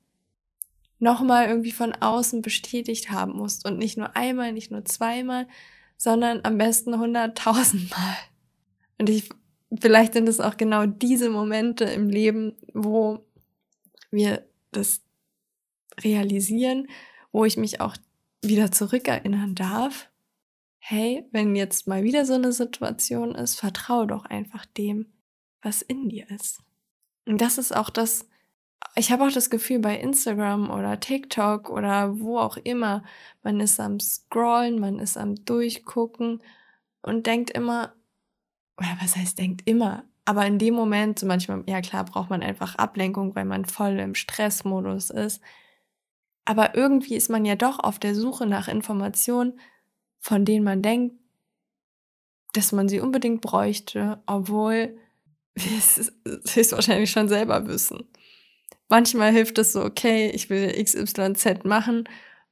nochmal 0.99 1.49
irgendwie 1.49 1.73
von 1.73 1.93
außen 1.93 2.43
bestätigt 2.43 3.11
haben 3.11 3.33
musst. 3.33 3.67
Und 3.67 3.79
nicht 3.79 3.97
nur 3.97 4.17
einmal, 4.17 4.53
nicht 4.53 4.71
nur 4.71 4.85
zweimal, 4.85 5.47
sondern 5.97 6.41
am 6.45 6.59
besten 6.59 6.99
hunderttausendmal. 6.99 8.17
Und 8.99 9.09
ich, 9.09 9.29
vielleicht 9.79 10.15
sind 10.15 10.29
es 10.29 10.41
auch 10.41 10.57
genau 10.57 10.87
diese 10.87 11.31
Momente 11.31 11.85
im 11.85 12.09
Leben, 12.09 12.57
wo 12.73 13.25
wir 14.11 14.47
das 14.73 15.03
realisieren, 16.03 16.88
wo 17.33 17.45
ich 17.45 17.57
mich 17.57 17.81
auch 17.81 17.97
wieder 18.43 18.71
zurückerinnern 18.71 19.55
darf. 19.55 20.09
Hey, 20.79 21.26
wenn 21.33 21.57
jetzt 21.57 21.87
mal 21.87 22.05
wieder 22.05 22.25
so 22.25 22.35
eine 22.35 22.53
Situation 22.53 23.35
ist, 23.35 23.57
vertraue 23.57 24.07
doch 24.07 24.25
einfach 24.25 24.67
dem, 24.67 25.07
was 25.62 25.83
in 25.83 26.09
dir 26.09 26.31
ist. 26.31 26.61
Und 27.26 27.41
das 27.41 27.59
ist 27.59 27.75
auch 27.75 27.91
das, 27.91 28.29
ich 28.95 29.11
habe 29.11 29.25
auch 29.25 29.33
das 29.33 29.50
Gefühl 29.50 29.78
bei 29.78 29.99
Instagram 29.99 30.71
oder 30.71 31.00
TikTok 31.00 31.71
oder 31.71 32.19
wo 32.19 32.38
auch 32.38 32.57
immer, 32.57 33.02
man 33.43 33.61
ist 33.61 33.81
am 33.81 34.00
Scrollen, 34.00 34.78
man 34.81 34.99
ist 34.99 35.16
am 35.16 35.35
Durchgucken 35.45 36.43
und 37.02 37.26
denkt 37.26 37.50
immer, 37.50 37.95
oder 38.78 38.97
was 39.00 39.16
heißt 39.16 39.38
denkt 39.38 39.62
immer, 39.66 40.05
aber 40.25 40.47
in 40.47 40.59
dem 40.59 40.75
Moment, 40.75 41.19
so 41.19 41.26
manchmal, 41.26 41.62
ja 41.66 41.81
klar, 41.81 42.05
braucht 42.05 42.31
man 42.31 42.43
einfach 42.43 42.75
Ablenkung, 42.76 43.35
weil 43.37 43.45
man 43.45 43.64
voll 43.64 43.99
im 43.99 44.14
Stressmodus 44.14 45.11
ist. 45.11 45.40
Aber 46.45 46.75
irgendwie 46.75 47.14
ist 47.14 47.31
man 47.31 47.45
ja 47.45 47.55
doch 47.55 47.78
auf 47.78 47.99
der 47.99 48.14
Suche 48.14 48.47
nach 48.47 48.69
Informationen, 48.69 49.61
von 50.19 50.45
denen 50.45 50.64
man 50.64 50.83
denkt, 50.83 51.16
dass 52.55 52.73
man 52.73 52.88
sie 52.88 53.00
unbedingt 53.00 53.40
bräuchte, 53.40 54.23
obwohl 54.26 54.99
wir 55.55 55.78
es 55.78 56.12
höchstwahrscheinlich 56.55 57.11
schon 57.11 57.28
selber 57.28 57.66
wissen 57.66 58.09
manchmal 58.88 59.33
hilft 59.33 59.59
es 59.59 59.73
so, 59.73 59.85
okay, 59.85 60.31
ich 60.35 60.51
will 60.51 60.72
XYZ 60.83 61.64
machen 61.64 62.09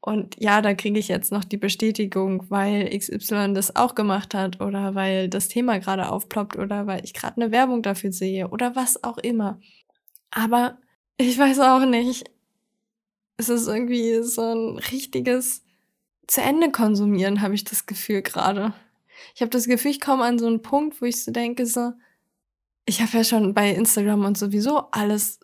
und 0.06 0.36
ja, 0.38 0.60
da 0.60 0.74
kriege 0.74 0.98
ich 0.98 1.08
jetzt 1.08 1.32
noch 1.32 1.44
die 1.44 1.56
Bestätigung, 1.56 2.44
weil 2.50 2.90
XY 2.94 3.54
das 3.54 3.74
auch 3.74 3.94
gemacht 3.94 4.34
hat 4.34 4.60
oder 4.60 4.94
weil 4.94 5.30
das 5.30 5.48
Thema 5.48 5.78
gerade 5.78 6.10
aufploppt 6.10 6.56
oder 6.58 6.86
weil 6.86 7.02
ich 7.04 7.14
gerade 7.14 7.40
eine 7.40 7.50
Werbung 7.50 7.82
dafür 7.82 8.12
sehe 8.12 8.48
oder 8.48 8.76
was 8.76 9.02
auch 9.02 9.16
immer. 9.16 9.58
Aber 10.30 10.76
ich 11.16 11.38
weiß 11.38 11.60
auch 11.60 11.86
nicht. 11.86 12.30
Es 13.38 13.48
ist 13.48 13.66
irgendwie 13.66 14.22
so 14.22 14.42
ein 14.42 14.76
richtiges 14.76 15.64
zu 16.26 16.42
Ende 16.42 16.70
konsumieren, 16.70 17.40
habe 17.40 17.54
ich 17.54 17.64
das 17.64 17.86
Gefühl 17.86 18.20
gerade. 18.20 18.74
Ich 19.34 19.40
habe 19.40 19.50
das 19.50 19.66
Gefühl, 19.66 19.92
ich 19.92 20.02
komme 20.02 20.24
an 20.24 20.38
so 20.38 20.46
einen 20.46 20.60
Punkt, 20.60 21.00
wo 21.00 21.06
ich 21.06 21.24
so 21.24 21.32
denke, 21.32 21.64
so, 21.64 21.92
ich 22.84 23.00
habe 23.00 23.16
ja 23.16 23.24
schon 23.24 23.54
bei 23.54 23.70
Instagram 23.70 24.26
und 24.26 24.36
sowieso 24.36 24.90
alles 24.90 25.40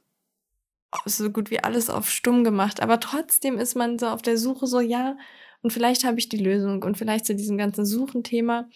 so 1.05 1.31
gut 1.31 1.50
wie 1.50 1.61
alles 1.61 1.90
auf 1.90 2.11
stumm 2.11 2.44
gemacht. 2.44 2.81
Aber 2.81 3.00
trotzdem 3.00 3.59
ist 3.59 3.76
man 3.76 3.98
so 3.98 4.09
auf 4.09 4.22
der 4.22 4.38
Suche 4.38 4.66
so, 4.66 4.81
ja, 4.81 5.16
und 5.62 5.72
vielleicht 5.72 6.05
habe 6.05 6.18
ich 6.18 6.29
die 6.29 6.38
Lösung 6.38 6.83
und 6.83 6.96
vielleicht 6.96 7.26
zu 7.26 7.35
diesem 7.35 7.59
ganzen 7.59 7.85
Suchenthema 7.85 8.68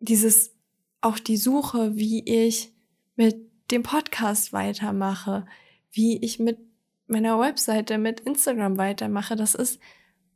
dieses, 0.00 0.54
auch 1.00 1.18
die 1.18 1.36
Suche, 1.36 1.96
wie 1.96 2.22
ich 2.24 2.72
mit 3.16 3.36
dem 3.70 3.82
Podcast 3.82 4.52
weitermache, 4.52 5.46
wie 5.92 6.18
ich 6.18 6.38
mit 6.38 6.58
meiner 7.06 7.38
Webseite, 7.38 7.98
mit 7.98 8.20
Instagram 8.20 8.78
weitermache, 8.78 9.36
das 9.36 9.54
ist 9.54 9.80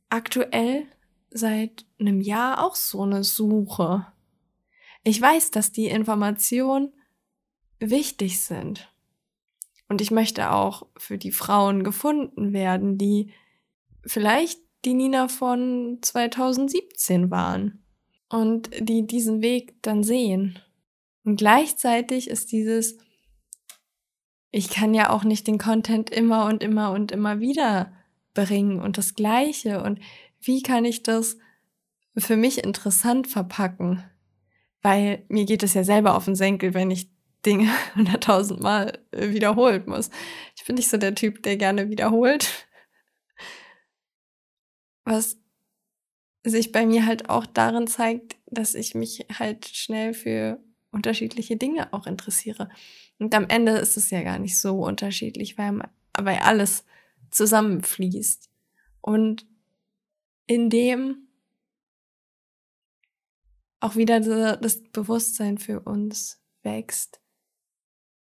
aktuell 0.09 0.87
seit 1.31 1.87
einem 1.99 2.21
Jahr 2.21 2.65
auch 2.65 2.75
so 2.75 3.03
eine 3.03 3.25
Suche. 3.25 4.07
Ich 5.05 5.21
weiß, 5.21 5.51
dass 5.51 5.73
die 5.73 5.87
Informationen 5.87 6.93
wichtig 7.79 8.41
sind. 8.41 8.93
Und 9.89 10.01
ich 10.01 10.11
möchte 10.11 10.53
auch 10.53 10.87
für 10.97 11.19
die 11.19 11.33
Frauen 11.33 11.83
gefunden 11.83 12.53
werden, 12.53 12.99
die 12.99 13.33
vielleicht 14.05 14.61
die 14.85 14.95
Nina 14.95 15.29
von 15.29 15.99
2017 16.03 17.31
waren 17.31 17.83
und 18.29 18.71
die 18.79 19.07
diesen 19.07 19.43
Weg 19.43 19.83
dann 19.83 20.03
sehen. 20.03 20.59
Und 21.25 21.37
gleichzeitig 21.37 22.29
ist 22.29 22.53
dieses, 22.53 22.99
ich 24.51 24.71
kann 24.71 24.95
ja 24.95 25.11
auch 25.11 25.25
nicht 25.25 25.47
den 25.47 25.59
Content 25.59 26.11
immer 26.11 26.47
und 26.47 26.63
immer 26.63 26.93
und 26.93 27.13
immer 27.13 27.41
wieder 27.41 27.93
bringen 28.35 28.81
und 28.81 28.99
das 28.99 29.15
Gleiche. 29.15 29.83
Und 29.83 30.01
wie 30.41 30.63
kann 30.63 30.85
ich 30.85 31.03
das 31.03 31.39
für 32.17 32.37
mich 32.37 32.63
interessant 32.63 33.27
verpacken? 33.27 34.05
Weil 34.81 35.25
mir 35.29 35.45
geht 35.45 35.63
es 35.63 35.75
ja 35.75 35.83
selber 35.83 36.15
auf 36.15 36.27
den 36.27 36.37
Senkel, 36.37 36.73
wenn 36.73 36.91
ich 36.91 37.11
Dinge 37.47 37.71
hunderttausend 37.95 38.61
Mal 38.61 38.99
äh, 39.13 39.31
wiederholt 39.31 39.87
muss. 39.87 40.11
Ich 40.57 40.65
bin 40.65 40.77
nicht 40.77 40.89
so 40.89 40.97
der 40.97 41.15
Typ, 41.15 41.43
der 41.43 41.57
gerne 41.57 41.91
wiederholt. 41.91 42.67
Was 45.05 45.39
sich 46.45 46.73
bei 46.73 46.87
mir 46.87 47.07
halt 47.07 47.31
auch 47.31 47.47
darin 47.47 47.87
zeigt, 47.87 48.37
dass 48.47 48.75
ich 48.75 48.95
mich 48.95 49.27
halt 49.39 49.67
schnell 49.67 50.15
für 50.15 50.63
unterschiedliche 50.91 51.57
Dinge 51.57 51.93
auch 51.93 52.07
interessiere. 52.07 52.69
Und 53.19 53.35
am 53.35 53.49
Ende 53.49 53.73
ist 53.73 53.97
es 53.97 54.11
ja 54.11 54.23
gar 54.23 54.39
nicht 54.39 54.59
so 54.59 54.81
unterschiedlich, 54.81 55.59
weil, 55.59 55.81
weil 56.19 56.39
alles 56.39 56.85
zusammenfließt. 57.31 58.49
Und 59.01 59.47
in 60.47 60.71
dem 60.71 61.29
auch 63.81 63.97
wieder 63.97 64.21
das 64.57 64.83
Bewusstsein 64.91 65.59
für 65.59 65.81
uns 65.81 66.43
wächst, 66.63 67.21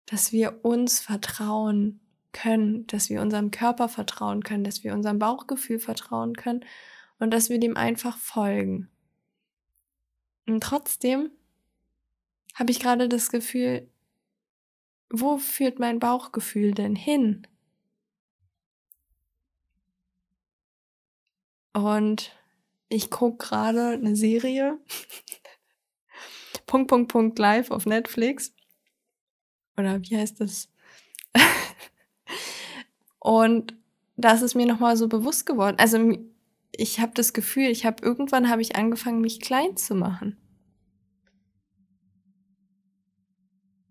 dass 0.05 0.31
wir 0.31 0.63
uns 0.63 0.99
vertrauen 0.99 1.99
können, 2.31 2.85
dass 2.87 3.09
wir 3.09 3.21
unserem 3.21 3.51
Körper 3.51 3.87
vertrauen 3.89 4.43
können, 4.43 4.63
dass 4.63 4.83
wir 4.83 4.93
unserem 4.93 5.19
Bauchgefühl 5.19 5.79
vertrauen 5.79 6.35
können 6.35 6.65
und 7.17 7.31
dass 7.31 7.49
wir 7.49 7.59
dem 7.59 7.77
einfach 7.77 8.17
folgen. 8.17 8.89
Und 10.45 10.61
trotzdem 10.61 11.31
habe 12.53 12.71
ich 12.71 12.79
gerade 12.79 13.09
das 13.09 13.29
Gefühl, 13.29 13.89
wo 15.09 15.37
führt 15.37 15.79
mein 15.79 15.99
Bauchgefühl 15.99 16.73
denn 16.73 16.95
hin? 16.95 17.47
Und 21.73 22.31
ich 22.89 23.11
gucke 23.11 23.45
gerade 23.47 23.89
eine 23.89 24.15
Serie. 24.15 24.79
Punkt, 26.65 26.89
Punkt, 26.89 27.11
Punkt 27.11 27.39
live 27.39 27.71
auf 27.71 27.85
Netflix. 27.85 28.53
Oder 29.77 30.01
wie 30.01 30.17
heißt 30.17 30.39
das? 30.41 30.69
und 33.19 33.75
das 34.15 34.41
ist 34.41 34.55
mir 34.55 34.65
nochmal 34.65 34.97
so 34.97 35.07
bewusst 35.07 35.45
geworden. 35.45 35.77
Also 35.79 36.17
ich 36.71 36.99
habe 36.99 37.11
das 37.13 37.33
Gefühl, 37.33 37.69
ich 37.69 37.85
habe 37.85 38.03
irgendwann 38.03 38.49
habe 38.49 38.61
ich 38.61 38.75
angefangen, 38.75 39.21
mich 39.21 39.39
klein 39.41 39.77
zu 39.77 39.95
machen. 39.95 40.37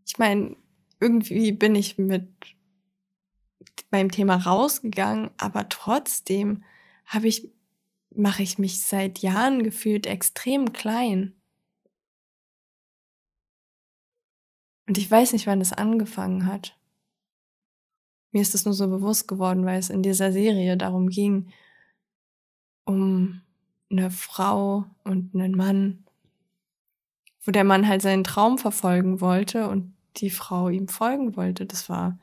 Ich 0.06 0.18
meine, 0.18 0.56
irgendwie 1.00 1.52
bin 1.52 1.74
ich 1.74 1.98
mit 1.98 2.28
beim 3.90 4.10
Thema 4.10 4.36
rausgegangen, 4.36 5.30
aber 5.36 5.68
trotzdem 5.68 6.62
habe 7.06 7.28
ich 7.28 7.50
mache 8.16 8.42
ich 8.42 8.58
mich 8.58 8.80
seit 8.80 9.18
Jahren 9.20 9.62
gefühlt 9.64 10.06
extrem 10.06 10.72
klein. 10.72 11.32
Und 14.86 14.98
ich 14.98 15.10
weiß 15.10 15.32
nicht, 15.32 15.46
wann 15.46 15.60
es 15.60 15.72
angefangen 15.72 16.46
hat. 16.46 16.76
Mir 18.32 18.42
ist 18.42 18.54
es 18.54 18.64
nur 18.64 18.74
so 18.74 18.88
bewusst 18.88 19.28
geworden, 19.28 19.64
weil 19.64 19.78
es 19.78 19.90
in 19.90 20.02
dieser 20.02 20.32
Serie 20.32 20.76
darum 20.76 21.08
ging, 21.08 21.52
um 22.84 23.42
eine 23.90 24.10
Frau 24.10 24.86
und 25.04 25.34
einen 25.34 25.56
Mann, 25.56 26.04
wo 27.44 27.52
der 27.52 27.64
Mann 27.64 27.86
halt 27.86 28.02
seinen 28.02 28.24
Traum 28.24 28.58
verfolgen 28.58 29.20
wollte 29.20 29.68
und 29.68 29.94
die 30.16 30.30
Frau 30.30 30.68
ihm 30.68 30.88
folgen 30.88 31.36
wollte. 31.36 31.64
Das 31.64 31.88
war. 31.88 32.18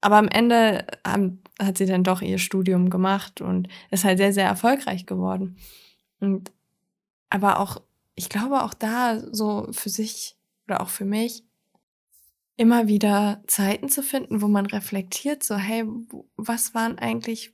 Aber 0.00 0.16
am 0.16 0.28
Ende 0.28 0.86
hat 1.04 1.78
sie 1.78 1.86
dann 1.86 2.04
doch 2.04 2.22
ihr 2.22 2.38
Studium 2.38 2.90
gemacht 2.90 3.40
und 3.40 3.68
ist 3.90 4.04
halt 4.04 4.18
sehr, 4.18 4.32
sehr 4.32 4.46
erfolgreich 4.46 5.06
geworden. 5.06 5.56
Und 6.20 6.52
aber 7.30 7.58
auch, 7.58 7.82
ich 8.14 8.28
glaube 8.28 8.62
auch 8.62 8.74
da 8.74 9.18
so 9.32 9.66
für 9.72 9.88
sich 9.88 10.36
oder 10.66 10.80
auch 10.80 10.88
für 10.88 11.04
mich 11.04 11.42
immer 12.56 12.86
wieder 12.86 13.42
Zeiten 13.46 13.88
zu 13.88 14.02
finden, 14.02 14.40
wo 14.40 14.48
man 14.48 14.66
reflektiert, 14.66 15.42
so, 15.42 15.56
hey, 15.56 15.84
was 16.36 16.74
waren 16.74 16.98
eigentlich 16.98 17.52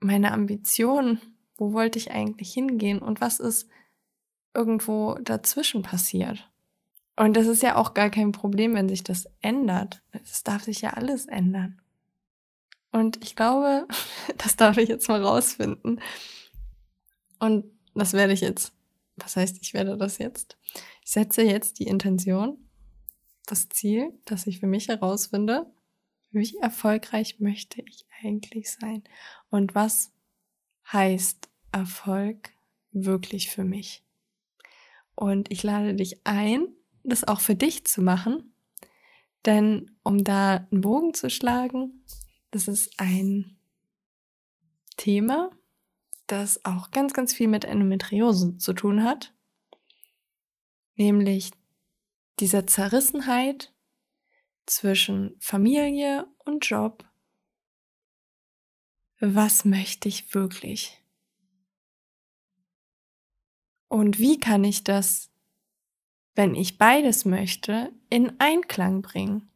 meine 0.00 0.32
Ambitionen? 0.32 1.20
Wo 1.56 1.72
wollte 1.72 1.98
ich 1.98 2.10
eigentlich 2.10 2.52
hingehen? 2.52 2.98
Und 2.98 3.20
was 3.20 3.38
ist 3.38 3.68
irgendwo 4.54 5.14
dazwischen 5.22 5.82
passiert? 5.82 6.50
Und 7.16 7.36
das 7.36 7.46
ist 7.46 7.62
ja 7.62 7.76
auch 7.76 7.94
gar 7.94 8.10
kein 8.10 8.32
Problem, 8.32 8.74
wenn 8.74 8.88
sich 8.88 9.04
das 9.04 9.28
ändert. 9.40 10.02
Es 10.10 10.42
darf 10.42 10.64
sich 10.64 10.80
ja 10.80 10.90
alles 10.90 11.26
ändern. 11.26 11.80
Und 12.90 13.22
ich 13.24 13.36
glaube, 13.36 13.86
das 14.38 14.56
darf 14.56 14.78
ich 14.78 14.88
jetzt 14.88 15.08
mal 15.08 15.22
rausfinden. 15.22 16.00
Und 17.38 17.66
das 17.94 18.14
werde 18.14 18.32
ich 18.32 18.40
jetzt. 18.40 18.72
Was 19.16 19.36
heißt, 19.36 19.58
ich 19.62 19.74
werde 19.74 19.96
das 19.96 20.18
jetzt? 20.18 20.56
Ich 21.04 21.12
setze 21.12 21.42
jetzt 21.42 21.78
die 21.78 21.86
Intention 21.86 22.63
das 23.46 23.68
Ziel, 23.68 24.12
das 24.24 24.46
ich 24.46 24.60
für 24.60 24.66
mich 24.66 24.88
herausfinde, 24.88 25.70
wie 26.30 26.56
erfolgreich 26.58 27.40
möchte 27.40 27.82
ich 27.82 28.06
eigentlich 28.22 28.70
sein. 28.72 29.04
Und 29.50 29.74
was 29.74 30.12
heißt 30.92 31.48
Erfolg 31.72 32.50
wirklich 32.92 33.50
für 33.50 33.64
mich. 33.64 34.02
Und 35.14 35.50
ich 35.50 35.62
lade 35.62 35.94
dich 35.94 36.26
ein, 36.26 36.68
das 37.02 37.24
auch 37.24 37.40
für 37.40 37.54
dich 37.54 37.86
zu 37.86 38.02
machen, 38.02 38.54
denn 39.44 39.90
um 40.02 40.24
da 40.24 40.66
einen 40.70 40.80
Bogen 40.80 41.14
zu 41.14 41.30
schlagen, 41.30 42.04
das 42.50 42.68
ist 42.68 42.98
ein 42.98 43.58
Thema, 44.96 45.50
das 46.26 46.64
auch 46.64 46.90
ganz, 46.90 47.12
ganz 47.12 47.34
viel 47.34 47.48
mit 47.48 47.64
Endometriose 47.64 48.56
zu 48.56 48.72
tun 48.72 49.04
hat, 49.04 49.34
nämlich 50.96 51.50
dieser 52.40 52.66
Zerrissenheit 52.66 53.72
zwischen 54.66 55.36
Familie 55.40 56.26
und 56.44 56.66
Job. 56.66 57.04
Was 59.20 59.64
möchte 59.64 60.08
ich 60.08 60.34
wirklich? 60.34 61.00
Und 63.88 64.18
wie 64.18 64.38
kann 64.40 64.64
ich 64.64 64.82
das, 64.82 65.30
wenn 66.34 66.54
ich 66.54 66.78
beides 66.78 67.24
möchte, 67.24 67.92
in 68.10 68.38
Einklang 68.40 69.02
bringen? 69.02 69.48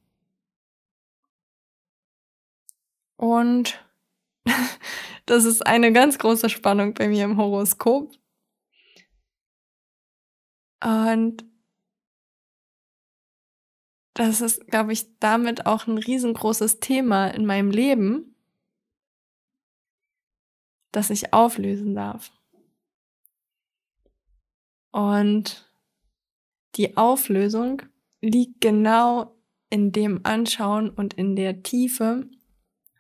Und 3.17 3.85
das 5.27 5.45
ist 5.45 5.67
eine 5.67 5.93
ganz 5.93 6.19
große 6.19 6.49
Spannung 6.49 6.95
bei 6.95 7.09
mir 7.09 7.25
im 7.25 7.37
Horoskop. 7.37 8.13
Und 10.81 11.48
das 14.19 14.41
ist, 14.41 14.67
glaube 14.67 14.93
ich, 14.93 15.17
damit 15.21 15.67
auch 15.67 15.87
ein 15.87 15.97
riesengroßes 15.97 16.81
Thema 16.81 17.29
in 17.29 17.47
meinem 17.47 17.71
Leben, 17.71 18.35
das 20.91 21.11
ich 21.11 21.33
auflösen 21.33 21.95
darf. 21.95 22.33
Und 24.91 25.71
die 26.75 26.97
Auflösung 26.97 27.83
liegt 28.21 28.61
genau 28.61 29.37
in 29.71 29.93
dem 29.93 30.21
Anschauen 30.25 30.91
und 30.91 31.15
in 31.15 31.37
der 31.37 31.63
Tiefe 31.63 32.29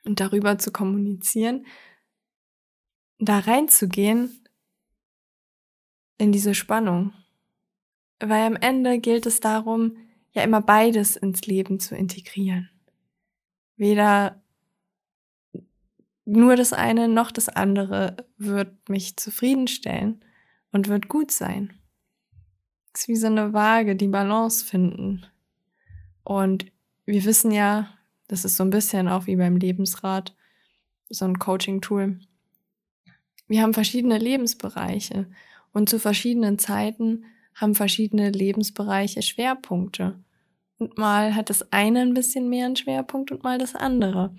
und 0.05 0.21
darüber 0.21 0.59
zu 0.59 0.71
kommunizieren, 0.71 1.67
da 3.19 3.41
reinzugehen 3.41 4.41
in 6.19 6.31
diese 6.31 6.55
Spannung. 6.55 7.13
Weil 8.21 8.45
am 8.45 8.55
Ende 8.55 9.01
gilt 9.01 9.27
es 9.27 9.41
darum, 9.41 9.97
ja 10.39 10.45
immer 10.45 10.61
beides 10.61 11.17
ins 11.17 11.47
Leben 11.47 11.81
zu 11.81 11.95
integrieren. 11.95 12.71
Weder 13.77 14.43
nur 16.25 16.57
das 16.57 16.73
eine 16.73 17.09
noch 17.09 17.31
das 17.31 17.49
andere 17.49 18.27
wird 18.37 18.89
mich 18.89 19.17
zufriedenstellen 19.17 20.25
und 20.73 20.89
wird 20.89 21.09
gut 21.09 21.31
sein. 21.31 21.73
Es 22.93 23.03
ist 23.03 23.09
wie 23.09 23.17
so 23.17 23.29
eine 23.29 23.53
Waage, 23.53 23.97
die 23.97 24.09
Balance 24.09 24.65
finden. 24.65 25.25
Und 26.25 26.67
wir 27.07 27.25
wissen 27.25 27.51
ja, 27.51 27.89
das 28.27 28.45
ist 28.45 28.57
so 28.57 28.65
ein 28.65 28.71
bisschen 28.71 29.09
auch 29.09 29.27
wie 29.27 29.37
beim 29.37 29.57
Lebensrat, 29.57 30.37
so 31.09 31.25
ein 31.25 31.39
Coaching-Tool. 31.39 32.21
Wir 33.47 33.63
haben 33.63 33.73
verschiedene 33.73 34.19
Lebensbereiche 34.19 35.27
und 35.73 35.89
zu 35.89 35.99
verschiedenen 35.99 36.59
Zeiten 36.59 37.25
haben 37.55 37.75
verschiedene 37.75 38.31
Lebensbereiche 38.31 39.23
Schwerpunkte. 39.23 40.23
Und 40.79 40.97
mal 40.97 41.35
hat 41.35 41.51
das 41.51 41.73
eine 41.73 42.01
ein 42.01 42.15
bisschen 42.15 42.49
mehr 42.49 42.67
einen 42.67 42.77
Schwerpunkt 42.77 43.33
und 43.33 43.43
mal 43.43 43.59
das 43.59 43.75
andere. 43.75 44.35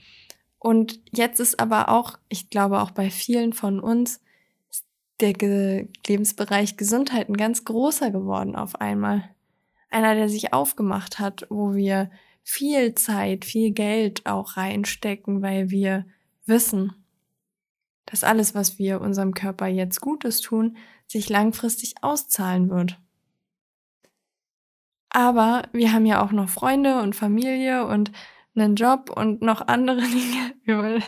Und 0.57 0.99
jetzt 1.11 1.39
ist 1.39 1.59
aber 1.59 1.89
auch, 1.89 2.17
ich 2.27 2.49
glaube 2.49 2.81
auch 2.81 2.91
bei 2.91 3.09
vielen 3.09 3.53
von 3.53 3.79
uns, 3.79 4.21
der 5.19 5.33
Ge 5.33 5.87
Lebensbereich 6.07 6.77
Gesundheit 6.77 7.29
ein 7.29 7.37
ganz 7.37 7.65
großer 7.65 8.11
geworden 8.11 8.55
auf 8.55 8.79
einmal. 8.79 9.29
Einer, 9.89 10.15
der 10.15 10.29
sich 10.29 10.53
aufgemacht 10.53 11.19
hat, 11.19 11.45
wo 11.49 11.73
wir 11.73 12.09
viel 12.43 12.95
Zeit, 12.95 13.45
viel 13.45 13.71
Geld 13.71 14.25
auch 14.25 14.55
reinstecken, 14.55 15.41
weil 15.41 15.71
wir 15.71 16.05
wissen, 16.45 16.93
dass 18.05 18.23
alles, 18.23 18.55
was 18.55 18.79
wir 18.79 19.01
unserem 19.01 19.33
Körper 19.33 19.67
jetzt 19.67 20.01
Gutes 20.01 20.41
tun, 20.41 20.77
sich 21.05 21.29
langfristig 21.29 21.95
auszahlen 22.01 22.69
wird. 22.69 22.99
Aber 25.19 25.63
wir 25.73 25.91
haben 25.91 26.05
ja 26.05 26.23
auch 26.23 26.31
noch 26.31 26.47
Freunde 26.47 27.01
und 27.01 27.13
Familie 27.13 27.85
und 27.85 28.13
einen 28.55 28.77
Job 28.77 29.09
und 29.13 29.41
noch 29.41 29.67
andere 29.67 29.99
Dinge, 30.65 31.03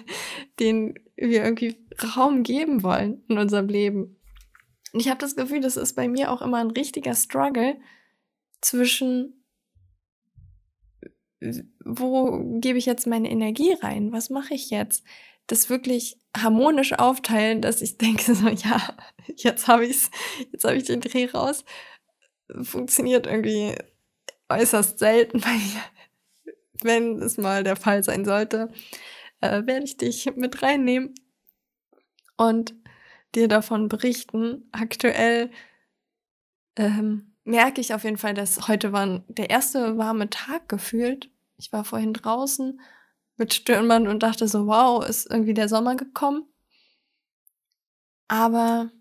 denen 0.60 0.96
wir 1.16 1.46
irgendwie 1.46 1.78
Raum 2.18 2.44
geben 2.44 2.84
wollen 2.84 3.24
in 3.30 3.38
unserem 3.38 3.70
Leben. 3.70 4.20
Und 4.92 5.00
ich 5.00 5.08
habe 5.08 5.22
das 5.22 5.38
Gefühl, 5.38 5.62
das 5.62 5.78
ist 5.78 5.96
bei 5.96 6.10
mir 6.10 6.30
auch 6.30 6.42
immer 6.42 6.58
ein 6.58 6.72
richtiger 6.72 7.16
Struggle 7.16 7.80
zwischen, 8.60 9.46
wo 11.86 12.60
gebe 12.60 12.78
ich 12.78 12.86
jetzt 12.86 13.08
meine 13.08 13.32
Energie 13.32 13.72
rein? 13.82 14.12
Was 14.12 14.30
mache 14.30 14.56
ich 14.56 14.72
jetzt? 14.72 15.06
Das 15.48 15.70
wirklich 15.70 16.18
harmonisch 16.36 16.92
aufteilen, 17.00 17.62
dass 17.62 17.82
ich 17.82 17.98
denke 17.98 18.36
so, 18.36 18.50
ja, 18.50 18.94
jetzt 19.38 19.70
habe 19.70 19.86
ich's, 19.86 20.12
jetzt 20.52 20.66
habe 20.66 20.76
ich 20.76 20.84
den 20.84 21.00
Dreh 21.00 21.28
raus. 21.28 21.64
Funktioniert 22.62 23.28
irgendwie 23.28 23.74
äußerst 24.52 25.00
selten, 25.00 25.44
weil 25.46 25.62
wenn 26.84 27.22
es 27.22 27.38
mal 27.38 27.64
der 27.64 27.76
Fall 27.76 28.04
sein 28.04 28.26
sollte, 28.26 28.72
äh, 29.42 29.66
werde 29.66 29.84
ich 29.84 29.98
dich 29.98 30.36
mit 30.36 30.62
reinnehmen 30.62 31.14
und 32.38 32.76
dir 33.36 33.48
davon 33.48 33.88
berichten. 33.88 34.68
Aktuell 34.72 35.52
ähm, 36.76 37.34
merke 37.44 37.82
ich 37.82 37.94
auf 37.94 38.04
jeden 38.04 38.18
Fall, 38.18 38.34
dass 38.34 38.68
heute 38.68 38.92
war 38.92 39.24
der 39.28 39.50
erste 39.50 39.98
warme 39.98 40.30
Tag 40.30 40.70
gefühlt. 40.70 41.30
Ich 41.58 41.72
war 41.72 41.84
vorhin 41.84 42.14
draußen 42.14 42.80
mit 43.38 43.54
Stirnband 43.54 44.08
und 44.08 44.24
dachte 44.24 44.48
so, 44.48 44.68
wow, 44.68 45.08
ist 45.08 45.30
irgendwie 45.30 45.54
der 45.54 45.70
Sommer 45.70 45.96
gekommen. 45.96 46.46
Aber, 48.28 48.92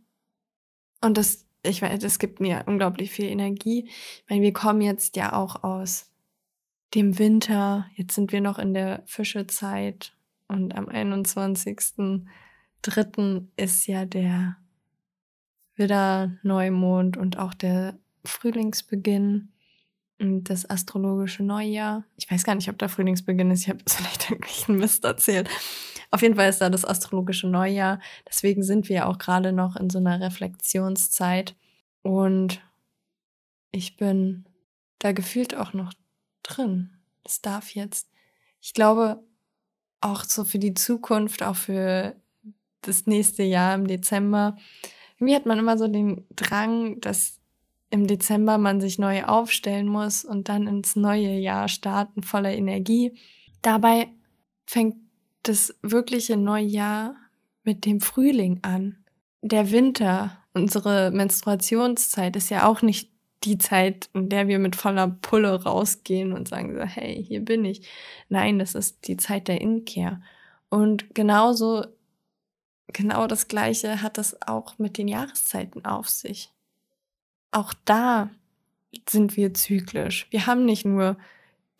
und 1.00 1.16
das 1.16 1.46
ich 1.62 1.82
weiß, 1.82 2.00
das 2.00 2.18
gibt 2.18 2.40
mir 2.40 2.64
unglaublich 2.66 3.10
viel 3.10 3.26
Energie. 3.26 3.88
Ich 3.88 4.24
meine, 4.28 4.42
wir 4.42 4.52
kommen 4.52 4.80
jetzt 4.80 5.16
ja 5.16 5.34
auch 5.34 5.62
aus 5.62 6.10
dem 6.94 7.18
Winter. 7.18 7.86
Jetzt 7.94 8.14
sind 8.14 8.32
wir 8.32 8.40
noch 8.40 8.58
in 8.58 8.74
der 8.74 9.02
Fischezeit 9.06 10.12
und 10.48 10.74
am 10.74 10.88
21.03. 10.88 13.46
ist 13.56 13.86
ja 13.86 14.04
der 14.04 14.56
Widder 15.76 16.32
Neumond 16.42 17.16
und 17.16 17.38
auch 17.38 17.54
der 17.54 17.98
Frühlingsbeginn 18.24 19.48
und 20.18 20.50
das 20.50 20.68
astrologische 20.68 21.42
Neujahr. 21.42 22.04
Ich 22.16 22.30
weiß 22.30 22.44
gar 22.44 22.54
nicht, 22.54 22.68
ob 22.68 22.78
der 22.78 22.90
Frühlingsbeginn 22.90 23.50
ist. 23.50 23.62
Ich 23.62 23.68
habe 23.68 23.80
vielleicht 23.86 24.30
irgendwelchen 24.30 24.76
Mist 24.76 25.04
erzählt. 25.04 25.48
Auf 26.10 26.22
jeden 26.22 26.34
Fall 26.34 26.48
ist 26.48 26.60
da 26.60 26.70
das 26.70 26.84
astrologische 26.84 27.46
Neujahr. 27.46 28.00
Deswegen 28.28 28.62
sind 28.62 28.88
wir 28.88 29.08
auch 29.08 29.18
gerade 29.18 29.52
noch 29.52 29.76
in 29.76 29.90
so 29.90 29.98
einer 29.98 30.20
Reflexionszeit. 30.20 31.54
Und 32.02 32.60
ich 33.70 33.96
bin 33.96 34.44
da 34.98 35.12
gefühlt 35.12 35.54
auch 35.54 35.72
noch 35.72 35.92
drin. 36.42 36.90
Das 37.22 37.40
darf 37.40 37.74
jetzt. 37.74 38.10
Ich 38.60 38.74
glaube, 38.74 39.22
auch 40.00 40.24
so 40.24 40.44
für 40.44 40.58
die 40.58 40.74
Zukunft, 40.74 41.42
auch 41.42 41.56
für 41.56 42.16
das 42.82 43.06
nächste 43.06 43.42
Jahr 43.42 43.74
im 43.74 43.86
Dezember, 43.86 44.56
irgendwie 45.18 45.34
hat 45.34 45.46
man 45.46 45.58
immer 45.58 45.76
so 45.76 45.86
den 45.86 46.26
Drang, 46.34 47.00
dass 47.00 47.38
im 47.90 48.06
Dezember 48.06 48.56
man 48.56 48.80
sich 48.80 48.98
neu 48.98 49.24
aufstellen 49.24 49.86
muss 49.86 50.24
und 50.24 50.48
dann 50.48 50.66
ins 50.66 50.96
neue 50.96 51.32
Jahr 51.34 51.68
starten 51.68 52.22
voller 52.22 52.52
Energie. 52.52 53.18
Dabei 53.62 54.08
fängt 54.64 54.96
das 55.42 55.74
wirkliche 55.82 56.36
neue 56.36 56.64
Jahr 56.64 57.16
mit 57.62 57.84
dem 57.84 58.00
Frühling 58.00 58.60
an. 58.62 59.04
Der 59.42 59.70
Winter, 59.70 60.38
unsere 60.52 61.10
Menstruationszeit 61.10 62.36
ist 62.36 62.50
ja 62.50 62.66
auch 62.66 62.82
nicht 62.82 63.10
die 63.44 63.58
Zeit, 63.58 64.10
in 64.12 64.28
der 64.28 64.48
wir 64.48 64.58
mit 64.58 64.76
voller 64.76 65.08
Pulle 65.08 65.62
rausgehen 65.62 66.32
und 66.32 66.48
sagen 66.48 66.74
so, 66.74 66.82
hey, 66.82 67.24
hier 67.24 67.40
bin 67.40 67.64
ich. 67.64 67.88
Nein, 68.28 68.58
das 68.58 68.74
ist 68.74 69.06
die 69.08 69.16
Zeit 69.16 69.48
der 69.48 69.60
Inkehr. 69.60 70.20
Und 70.68 71.14
genauso, 71.14 71.86
genau 72.88 73.26
das 73.26 73.48
Gleiche 73.48 74.02
hat 74.02 74.18
es 74.18 74.40
auch 74.42 74.78
mit 74.78 74.98
den 74.98 75.08
Jahreszeiten 75.08 75.84
auf 75.86 76.08
sich. 76.08 76.52
Auch 77.50 77.72
da 77.84 78.30
sind 79.08 79.36
wir 79.36 79.54
zyklisch. 79.54 80.26
Wir 80.30 80.46
haben 80.46 80.64
nicht 80.64 80.84
nur 80.84 81.16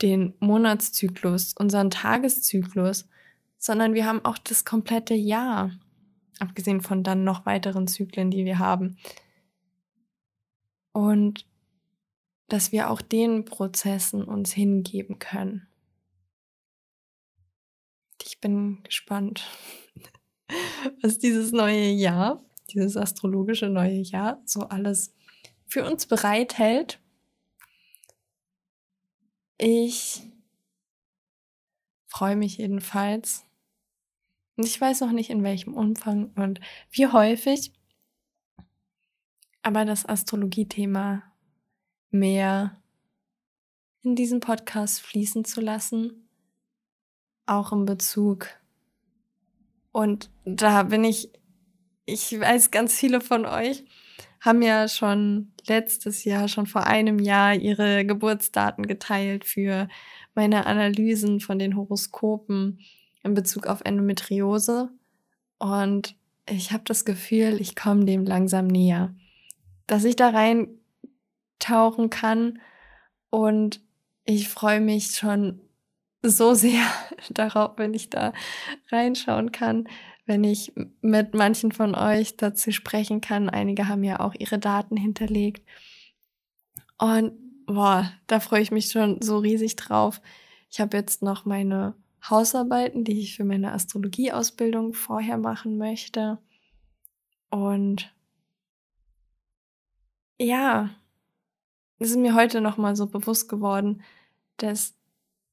den 0.01 0.35
Monatszyklus, 0.41 1.55
unseren 1.59 1.91
Tageszyklus, 1.91 3.07
sondern 3.61 3.93
wir 3.93 4.07
haben 4.07 4.25
auch 4.25 4.39
das 4.39 4.65
komplette 4.65 5.15
Jahr, 5.15 5.71
abgesehen 6.41 6.81
von 6.81 7.05
dann 7.05 7.23
noch 7.25 7.45
weiteren 7.45 7.87
Zyklen, 7.87 8.31
die 8.31 8.47
wir 8.47 8.59
haben. 8.59 8.97
Und 10.93 11.47
dass 12.49 12.73
wir 12.73 12.91
auch 12.91 13.03
den 13.03 13.45
Prozessen 13.45 14.25
uns 14.25 14.53
hingeben 14.53 15.19
können. 15.21 15.69
Ich 18.25 18.41
bin 18.41 18.83
gespannt, 18.83 19.47
was 21.03 21.19
dieses 21.19 21.53
neue 21.53 21.91
Jahr, 21.91 22.43
dieses 22.73 22.97
astrologische 22.97 23.69
neue 23.69 24.01
Jahr 24.01 24.43
so 24.47 24.63
alles 24.63 25.15
für 25.67 25.85
uns 25.85 26.07
bereithält. 26.07 26.99
Ich 29.59 30.23
freue 32.07 32.37
mich 32.37 32.57
jedenfalls. 32.57 33.45
Und 34.61 34.67
ich 34.67 34.79
weiß 34.79 35.01
noch 35.01 35.13
nicht 35.13 35.31
in 35.31 35.43
welchem 35.43 35.73
Umfang 35.73 36.33
und 36.37 36.61
wie 36.91 37.07
häufig. 37.07 37.73
Aber 39.63 39.87
das 39.87 40.05
Astrologie-Thema 40.05 41.23
mehr 42.11 42.79
in 44.03 44.17
diesen 44.17 44.41
Podcast 44.41 45.01
fließen 45.01 45.47
zu 45.47 45.63
lassen, 45.63 46.29
auch 47.47 47.73
im 47.73 47.87
Bezug. 47.87 48.49
Und 49.93 50.31
da 50.45 50.83
bin 50.83 51.05
ich, 51.05 51.33
ich 52.05 52.39
weiß, 52.39 52.71
ganz 52.71 52.95
viele 52.95 53.23
von 53.23 53.47
euch 53.47 53.87
haben 54.43 54.61
ja 54.61 54.89
schon 54.89 55.55
letztes 55.69 56.25
Jahr, 56.25 56.49
schon 56.49 56.67
vor 56.67 56.87
einem 56.87 57.19
Jahr 57.19 57.55
ihre 57.55 58.05
Geburtsdaten 58.05 58.87
geteilt 58.87 59.47
für 59.47 59.89
meine 60.35 60.67
Analysen 60.67 61.41
von 61.41 61.59
den 61.59 61.77
Horoskopen 61.77 62.79
in 63.23 63.35
Bezug 63.35 63.67
auf 63.67 63.81
Endometriose. 63.85 64.91
Und 65.59 66.17
ich 66.49 66.73
habe 66.73 66.85
das 66.87 67.05
Gefühl, 67.05 67.61
ich 67.61 67.77
komme 67.77 68.05
dem 68.05 68.25
langsam 68.25 68.67
näher. 68.67 69.15
Dass 69.87 70.05
ich 70.05 70.17
da 70.17 70.31
rein 70.31 70.69
tauchen 71.59 72.11
kann. 72.11 72.61
Und 73.31 73.81
ich 74.25 74.49
freue 74.49 74.81
mich 74.81 75.17
schon 75.17 75.61
so 76.23 76.55
sehr 76.55 76.83
darauf, 77.31 77.73
wenn 77.77 77.95
ich 77.95 78.11
da 78.11 78.33
reinschauen 78.91 79.53
kann, 79.53 79.89
wenn 80.27 80.45
ich 80.45 80.73
mit 81.01 81.35
manchen 81.35 81.73
von 81.73 81.95
euch 81.95 82.37
dazu 82.37 82.73
sprechen 82.73 83.21
kann. 83.21 83.49
Einige 83.49 83.89
haben 83.89 84.05
ja 84.05 84.21
auch 84.21 84.35
ihre 84.39 84.59
Daten 84.59 84.97
hinterlegt. 84.97 85.65
Und 86.99 87.33
boah, 87.67 88.13
da 88.27 88.41
freue 88.41 88.63
ich 88.63 88.71
mich 88.71 88.91
schon 88.91 89.23
so 89.23 89.39
riesig 89.39 89.77
drauf. 89.77 90.21
Ich 90.71 90.81
habe 90.81 90.97
jetzt 90.97 91.23
noch 91.23 91.45
meine 91.45 91.95
Hausarbeiten, 92.29 93.05
die 93.05 93.21
ich 93.21 93.37
für 93.37 93.45
meine 93.45 93.73
Astrologieausbildung 93.73 94.93
vorher 94.95 95.39
machen 95.39 95.79
möchte. 95.79 96.39
Und 97.51 98.15
ja, 100.39 100.91
es 101.99 102.11
ist 102.11 102.17
mir 102.17 102.35
heute 102.35 102.61
nochmal 102.61 102.97
so 102.97 103.07
bewusst 103.07 103.49
geworden, 103.49 104.03
dass 104.57 104.95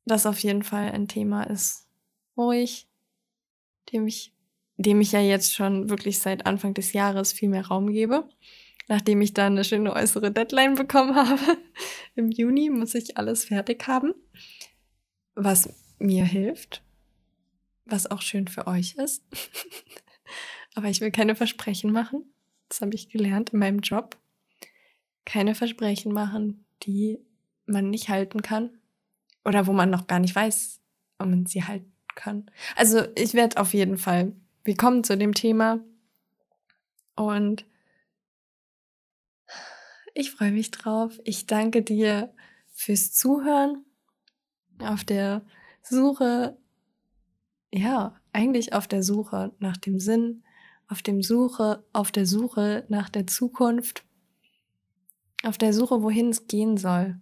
das 0.06 0.25
auf 0.25 0.39
jeden 0.39 0.63
Fall 0.63 0.91
ein 0.91 1.08
Thema 1.08 1.43
ist, 1.43 1.88
wo 2.36 2.51
ich, 2.51 2.88
dem 3.91 4.08
ich, 4.08 4.34
dem 4.77 5.01
ich 5.01 5.12
ja 5.12 5.19
jetzt 5.19 5.53
schon 5.53 5.89
wirklich 5.89 6.19
seit 6.19 6.45
Anfang 6.45 6.73
des 6.73 6.93
Jahres 6.93 7.34
viel 7.34 7.49
mehr 7.49 7.67
Raum 7.67 7.91
gebe. 7.91 8.30
Nachdem 8.88 9.19
ich 9.19 9.34
dann 9.34 9.53
eine 9.53 9.65
schöne 9.65 9.93
äußere 9.93 10.32
Deadline 10.32 10.75
bekommen 10.75 11.15
habe, 11.15 11.58
im 12.15 12.30
Juni 12.32 12.69
muss 12.69 12.95
ich 12.95 13.17
alles 13.17 13.45
fertig 13.45 13.86
haben, 13.88 14.13
was 15.36 15.69
mir 16.00 16.26
hilft, 16.26 16.84
was 17.86 18.10
auch 18.10 18.22
schön 18.22 18.48
für 18.48 18.68
euch 18.68 18.96
ist. 18.96 19.24
Aber 20.76 20.90
ich 20.90 21.02
will 21.02 21.12
keine 21.12 21.36
Versprechen 21.36 21.92
machen. 21.92 22.24
Das 22.70 22.82
habe 22.82 22.94
ich 22.96 23.10
gelernt 23.10 23.52
in 23.52 23.60
meinem 23.60 23.80
Job 23.80 24.18
keine 25.28 25.56
Versprechen 25.56 26.14
machen, 26.14 26.66
die 26.84 27.20
man 27.66 27.90
nicht 27.90 28.08
halten 28.08 28.42
kann 28.42 28.80
oder 29.44 29.68
wo 29.68 29.74
man 29.74 29.90
noch 29.90 30.08
gar 30.08 30.20
nicht 30.20 30.34
weiß, 30.34 30.80
ob 31.20 31.28
man 31.28 31.46
sie 31.46 31.66
halten 31.66 31.92
kann. 32.16 32.50
Also 32.78 33.04
ich 33.16 33.34
werde 33.34 33.58
auf 33.58 33.74
jeden 33.74 33.98
Fall, 33.98 34.32
wir 34.64 34.78
kommen 34.78 35.04
zu 35.04 35.18
dem 35.18 35.34
Thema 35.34 35.80
und 37.16 37.66
ich 40.14 40.32
freue 40.32 40.52
mich 40.54 40.72
drauf. 40.72 41.20
Ich 41.26 41.46
danke 41.46 41.82
dir 41.82 42.34
fürs 42.74 43.12
Zuhören 43.12 43.84
auf 44.80 45.04
der 45.04 45.46
Suche, 45.89 46.58
ja, 47.71 48.15
eigentlich 48.34 48.73
auf 48.73 48.88
der 48.88 49.04
Suche 49.04 49.54
nach 49.60 49.78
dem 49.78 50.00
Sinn, 50.00 50.43
auf 50.88 51.02
dem 51.02 51.21
Suche, 51.21 51.86
auf 51.93 52.12
der 52.12 52.26
Suche 52.26 52.86
nach 52.89 53.10
der 53.10 53.28
Zukunft 53.28 54.08
auf 55.43 55.58
der 55.58 55.73
Suche, 55.73 56.02
wohin 56.02 56.30
es 56.30 56.47
gehen 56.47 56.78
soll. 56.78 57.21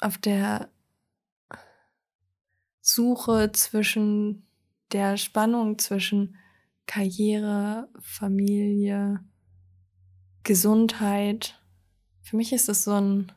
Auf 0.00 0.18
der 0.18 0.70
Suche 2.80 3.50
zwischen 3.52 4.46
der 4.92 5.16
Spannung 5.16 5.78
zwischen 5.78 6.36
Karriere, 6.86 7.88
Familie, 8.00 9.24
Gesundheit. 10.44 11.60
Für 12.22 12.36
mich 12.36 12.52
ist 12.52 12.68
es 12.68 12.84
so 12.84 12.92
ein, 12.92 13.32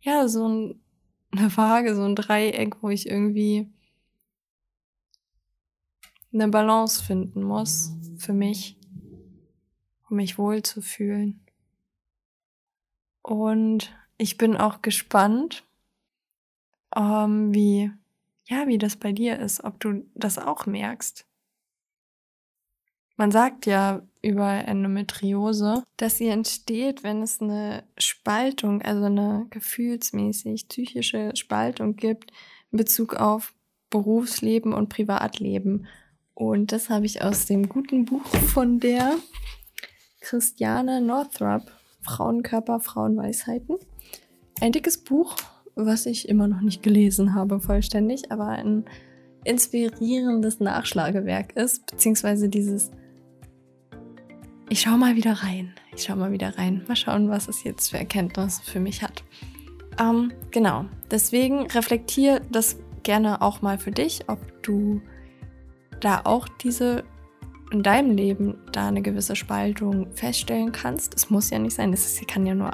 ja, 0.00 0.28
so 0.28 0.46
ein, 0.46 0.79
eine 1.32 1.56
Waage, 1.56 1.94
so 1.94 2.04
ein 2.04 2.16
Dreieck, 2.16 2.82
wo 2.82 2.88
ich 2.88 3.08
irgendwie 3.08 3.68
eine 6.32 6.48
Balance 6.48 7.02
finden 7.02 7.42
muss 7.42 7.92
für 8.18 8.32
mich, 8.32 8.76
um 10.08 10.16
mich 10.16 10.38
wohlzufühlen. 10.38 11.40
Und 13.22 13.94
ich 14.16 14.36
bin 14.36 14.56
auch 14.56 14.82
gespannt, 14.82 15.64
ähm, 16.96 17.54
wie, 17.54 17.90
ja, 18.48 18.66
wie 18.66 18.78
das 18.78 18.96
bei 18.96 19.12
dir 19.12 19.38
ist, 19.38 19.62
ob 19.62 19.80
du 19.80 20.04
das 20.14 20.38
auch 20.38 20.66
merkst. 20.66 21.26
Man 23.20 23.32
sagt 23.32 23.66
ja 23.66 24.00
über 24.22 24.48
Endometriose, 24.50 25.84
dass 25.98 26.16
sie 26.16 26.28
entsteht, 26.28 27.02
wenn 27.02 27.22
es 27.22 27.42
eine 27.42 27.84
Spaltung, 27.98 28.80
also 28.80 29.04
eine 29.04 29.46
gefühlsmäßig 29.50 30.68
psychische 30.68 31.32
Spaltung 31.34 31.96
gibt 31.96 32.30
in 32.72 32.78
Bezug 32.78 33.16
auf 33.16 33.52
Berufsleben 33.90 34.72
und 34.72 34.88
Privatleben. 34.88 35.86
Und 36.32 36.72
das 36.72 36.88
habe 36.88 37.04
ich 37.04 37.20
aus 37.20 37.44
dem 37.44 37.68
guten 37.68 38.06
Buch 38.06 38.24
von 38.54 38.80
der 38.80 39.16
Christiane 40.22 41.02
Northrop 41.02 41.70
Frauenkörper, 42.00 42.80
Frauenweisheiten. 42.80 43.76
Ein 44.62 44.72
dickes 44.72 44.96
Buch, 44.96 45.36
was 45.74 46.06
ich 46.06 46.26
immer 46.26 46.48
noch 46.48 46.62
nicht 46.62 46.82
gelesen 46.82 47.34
habe 47.34 47.60
vollständig, 47.60 48.32
aber 48.32 48.46
ein 48.46 48.86
inspirierendes 49.44 50.58
Nachschlagewerk 50.60 51.54
ist, 51.54 51.84
beziehungsweise 51.84 52.48
dieses 52.48 52.90
ich 54.70 54.82
schau 54.82 54.96
mal 54.96 55.16
wieder 55.16 55.32
rein. 55.42 55.74
Ich 55.94 56.04
schau 56.04 56.16
mal 56.16 56.32
wieder 56.32 56.56
rein. 56.56 56.84
Mal 56.88 56.96
schauen, 56.96 57.28
was 57.28 57.48
es 57.48 57.64
jetzt 57.64 57.90
für 57.90 57.98
Erkenntnisse 57.98 58.62
für 58.62 58.80
mich 58.80 59.02
hat. 59.02 59.24
Ähm, 59.98 60.32
genau. 60.52 60.86
Deswegen 61.10 61.66
reflektier 61.66 62.40
das 62.50 62.78
gerne 63.02 63.42
auch 63.42 63.62
mal 63.62 63.78
für 63.78 63.90
dich, 63.90 64.20
ob 64.28 64.62
du 64.62 65.02
da 65.98 66.22
auch 66.24 66.48
diese 66.48 67.04
in 67.72 67.82
deinem 67.82 68.16
Leben 68.16 68.58
da 68.72 68.88
eine 68.88 69.02
gewisse 69.02 69.36
Spaltung 69.36 70.10
feststellen 70.14 70.72
kannst. 70.72 71.14
Es 71.14 71.30
muss 71.30 71.50
ja 71.50 71.58
nicht 71.58 71.74
sein, 71.74 71.90
das 71.90 72.20
kann 72.26 72.46
ja 72.46 72.54
nur 72.54 72.70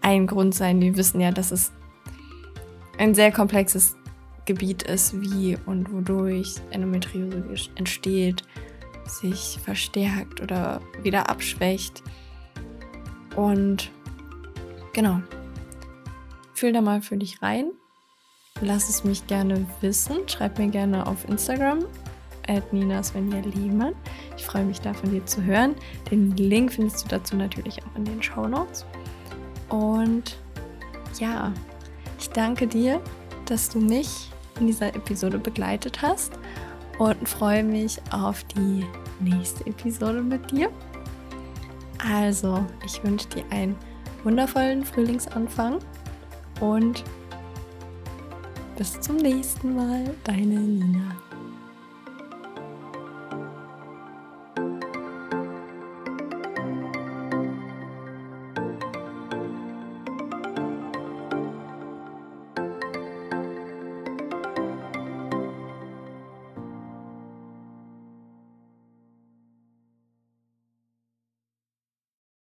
ein 0.00 0.26
Grund 0.26 0.54
sein. 0.54 0.80
Wir 0.80 0.96
wissen 0.96 1.20
ja, 1.20 1.32
dass 1.32 1.50
es 1.50 1.72
ein 2.98 3.14
sehr 3.14 3.32
komplexes 3.32 3.96
Gebiet 4.44 4.84
ist, 4.84 5.20
wie 5.20 5.56
und 5.66 5.92
wodurch 5.92 6.54
Endometriose 6.70 7.70
entsteht, 7.74 8.44
sich 9.06 9.58
verstärkt 9.62 10.40
oder 10.40 10.80
wieder 11.02 11.28
abschwächt. 11.28 12.02
Und 13.36 13.90
genau, 14.92 15.20
fühl 16.54 16.72
da 16.72 16.80
mal 16.80 17.02
für 17.02 17.16
dich 17.16 17.42
rein. 17.42 17.72
Lass 18.60 18.88
es 18.88 19.04
mich 19.04 19.26
gerne 19.26 19.66
wissen. 19.80 20.28
Schreib 20.28 20.58
mir 20.58 20.68
gerne 20.68 21.06
auf 21.06 21.28
Instagram 21.28 21.84
Lehmann. 22.46 23.94
Ich 24.36 24.44
freue 24.44 24.64
mich 24.64 24.80
da 24.80 24.92
von 24.94 25.10
dir 25.10 25.24
zu 25.26 25.42
hören. 25.42 25.74
Den 26.10 26.36
Link 26.36 26.72
findest 26.72 27.04
du 27.04 27.08
dazu 27.08 27.36
natürlich 27.36 27.82
auch 27.82 27.96
in 27.96 28.04
den 28.04 28.22
Show 28.22 28.46
Notes. 28.46 28.84
Und 29.68 30.38
ja, 31.18 31.52
ich 32.18 32.28
danke 32.30 32.66
dir, 32.66 33.00
dass 33.46 33.68
du 33.68 33.80
mich 33.80 34.30
in 34.60 34.66
dieser 34.66 34.94
Episode 34.94 35.38
begleitet 35.38 36.02
hast 36.02 36.32
und 36.98 37.28
freue 37.28 37.62
mich 37.62 38.00
auf 38.10 38.44
die 38.44 38.84
nächste 39.20 39.66
Episode 39.66 40.22
mit 40.22 40.50
dir. 40.50 40.70
Also, 42.10 42.64
ich 42.84 43.02
wünsche 43.02 43.28
dir 43.28 43.44
einen 43.50 43.76
wundervollen 44.22 44.84
Frühlingsanfang 44.84 45.78
und 46.60 47.04
bis 48.76 49.00
zum 49.00 49.16
nächsten 49.16 49.74
Mal, 49.76 50.14
deine 50.24 50.60
Nina. 50.60 51.23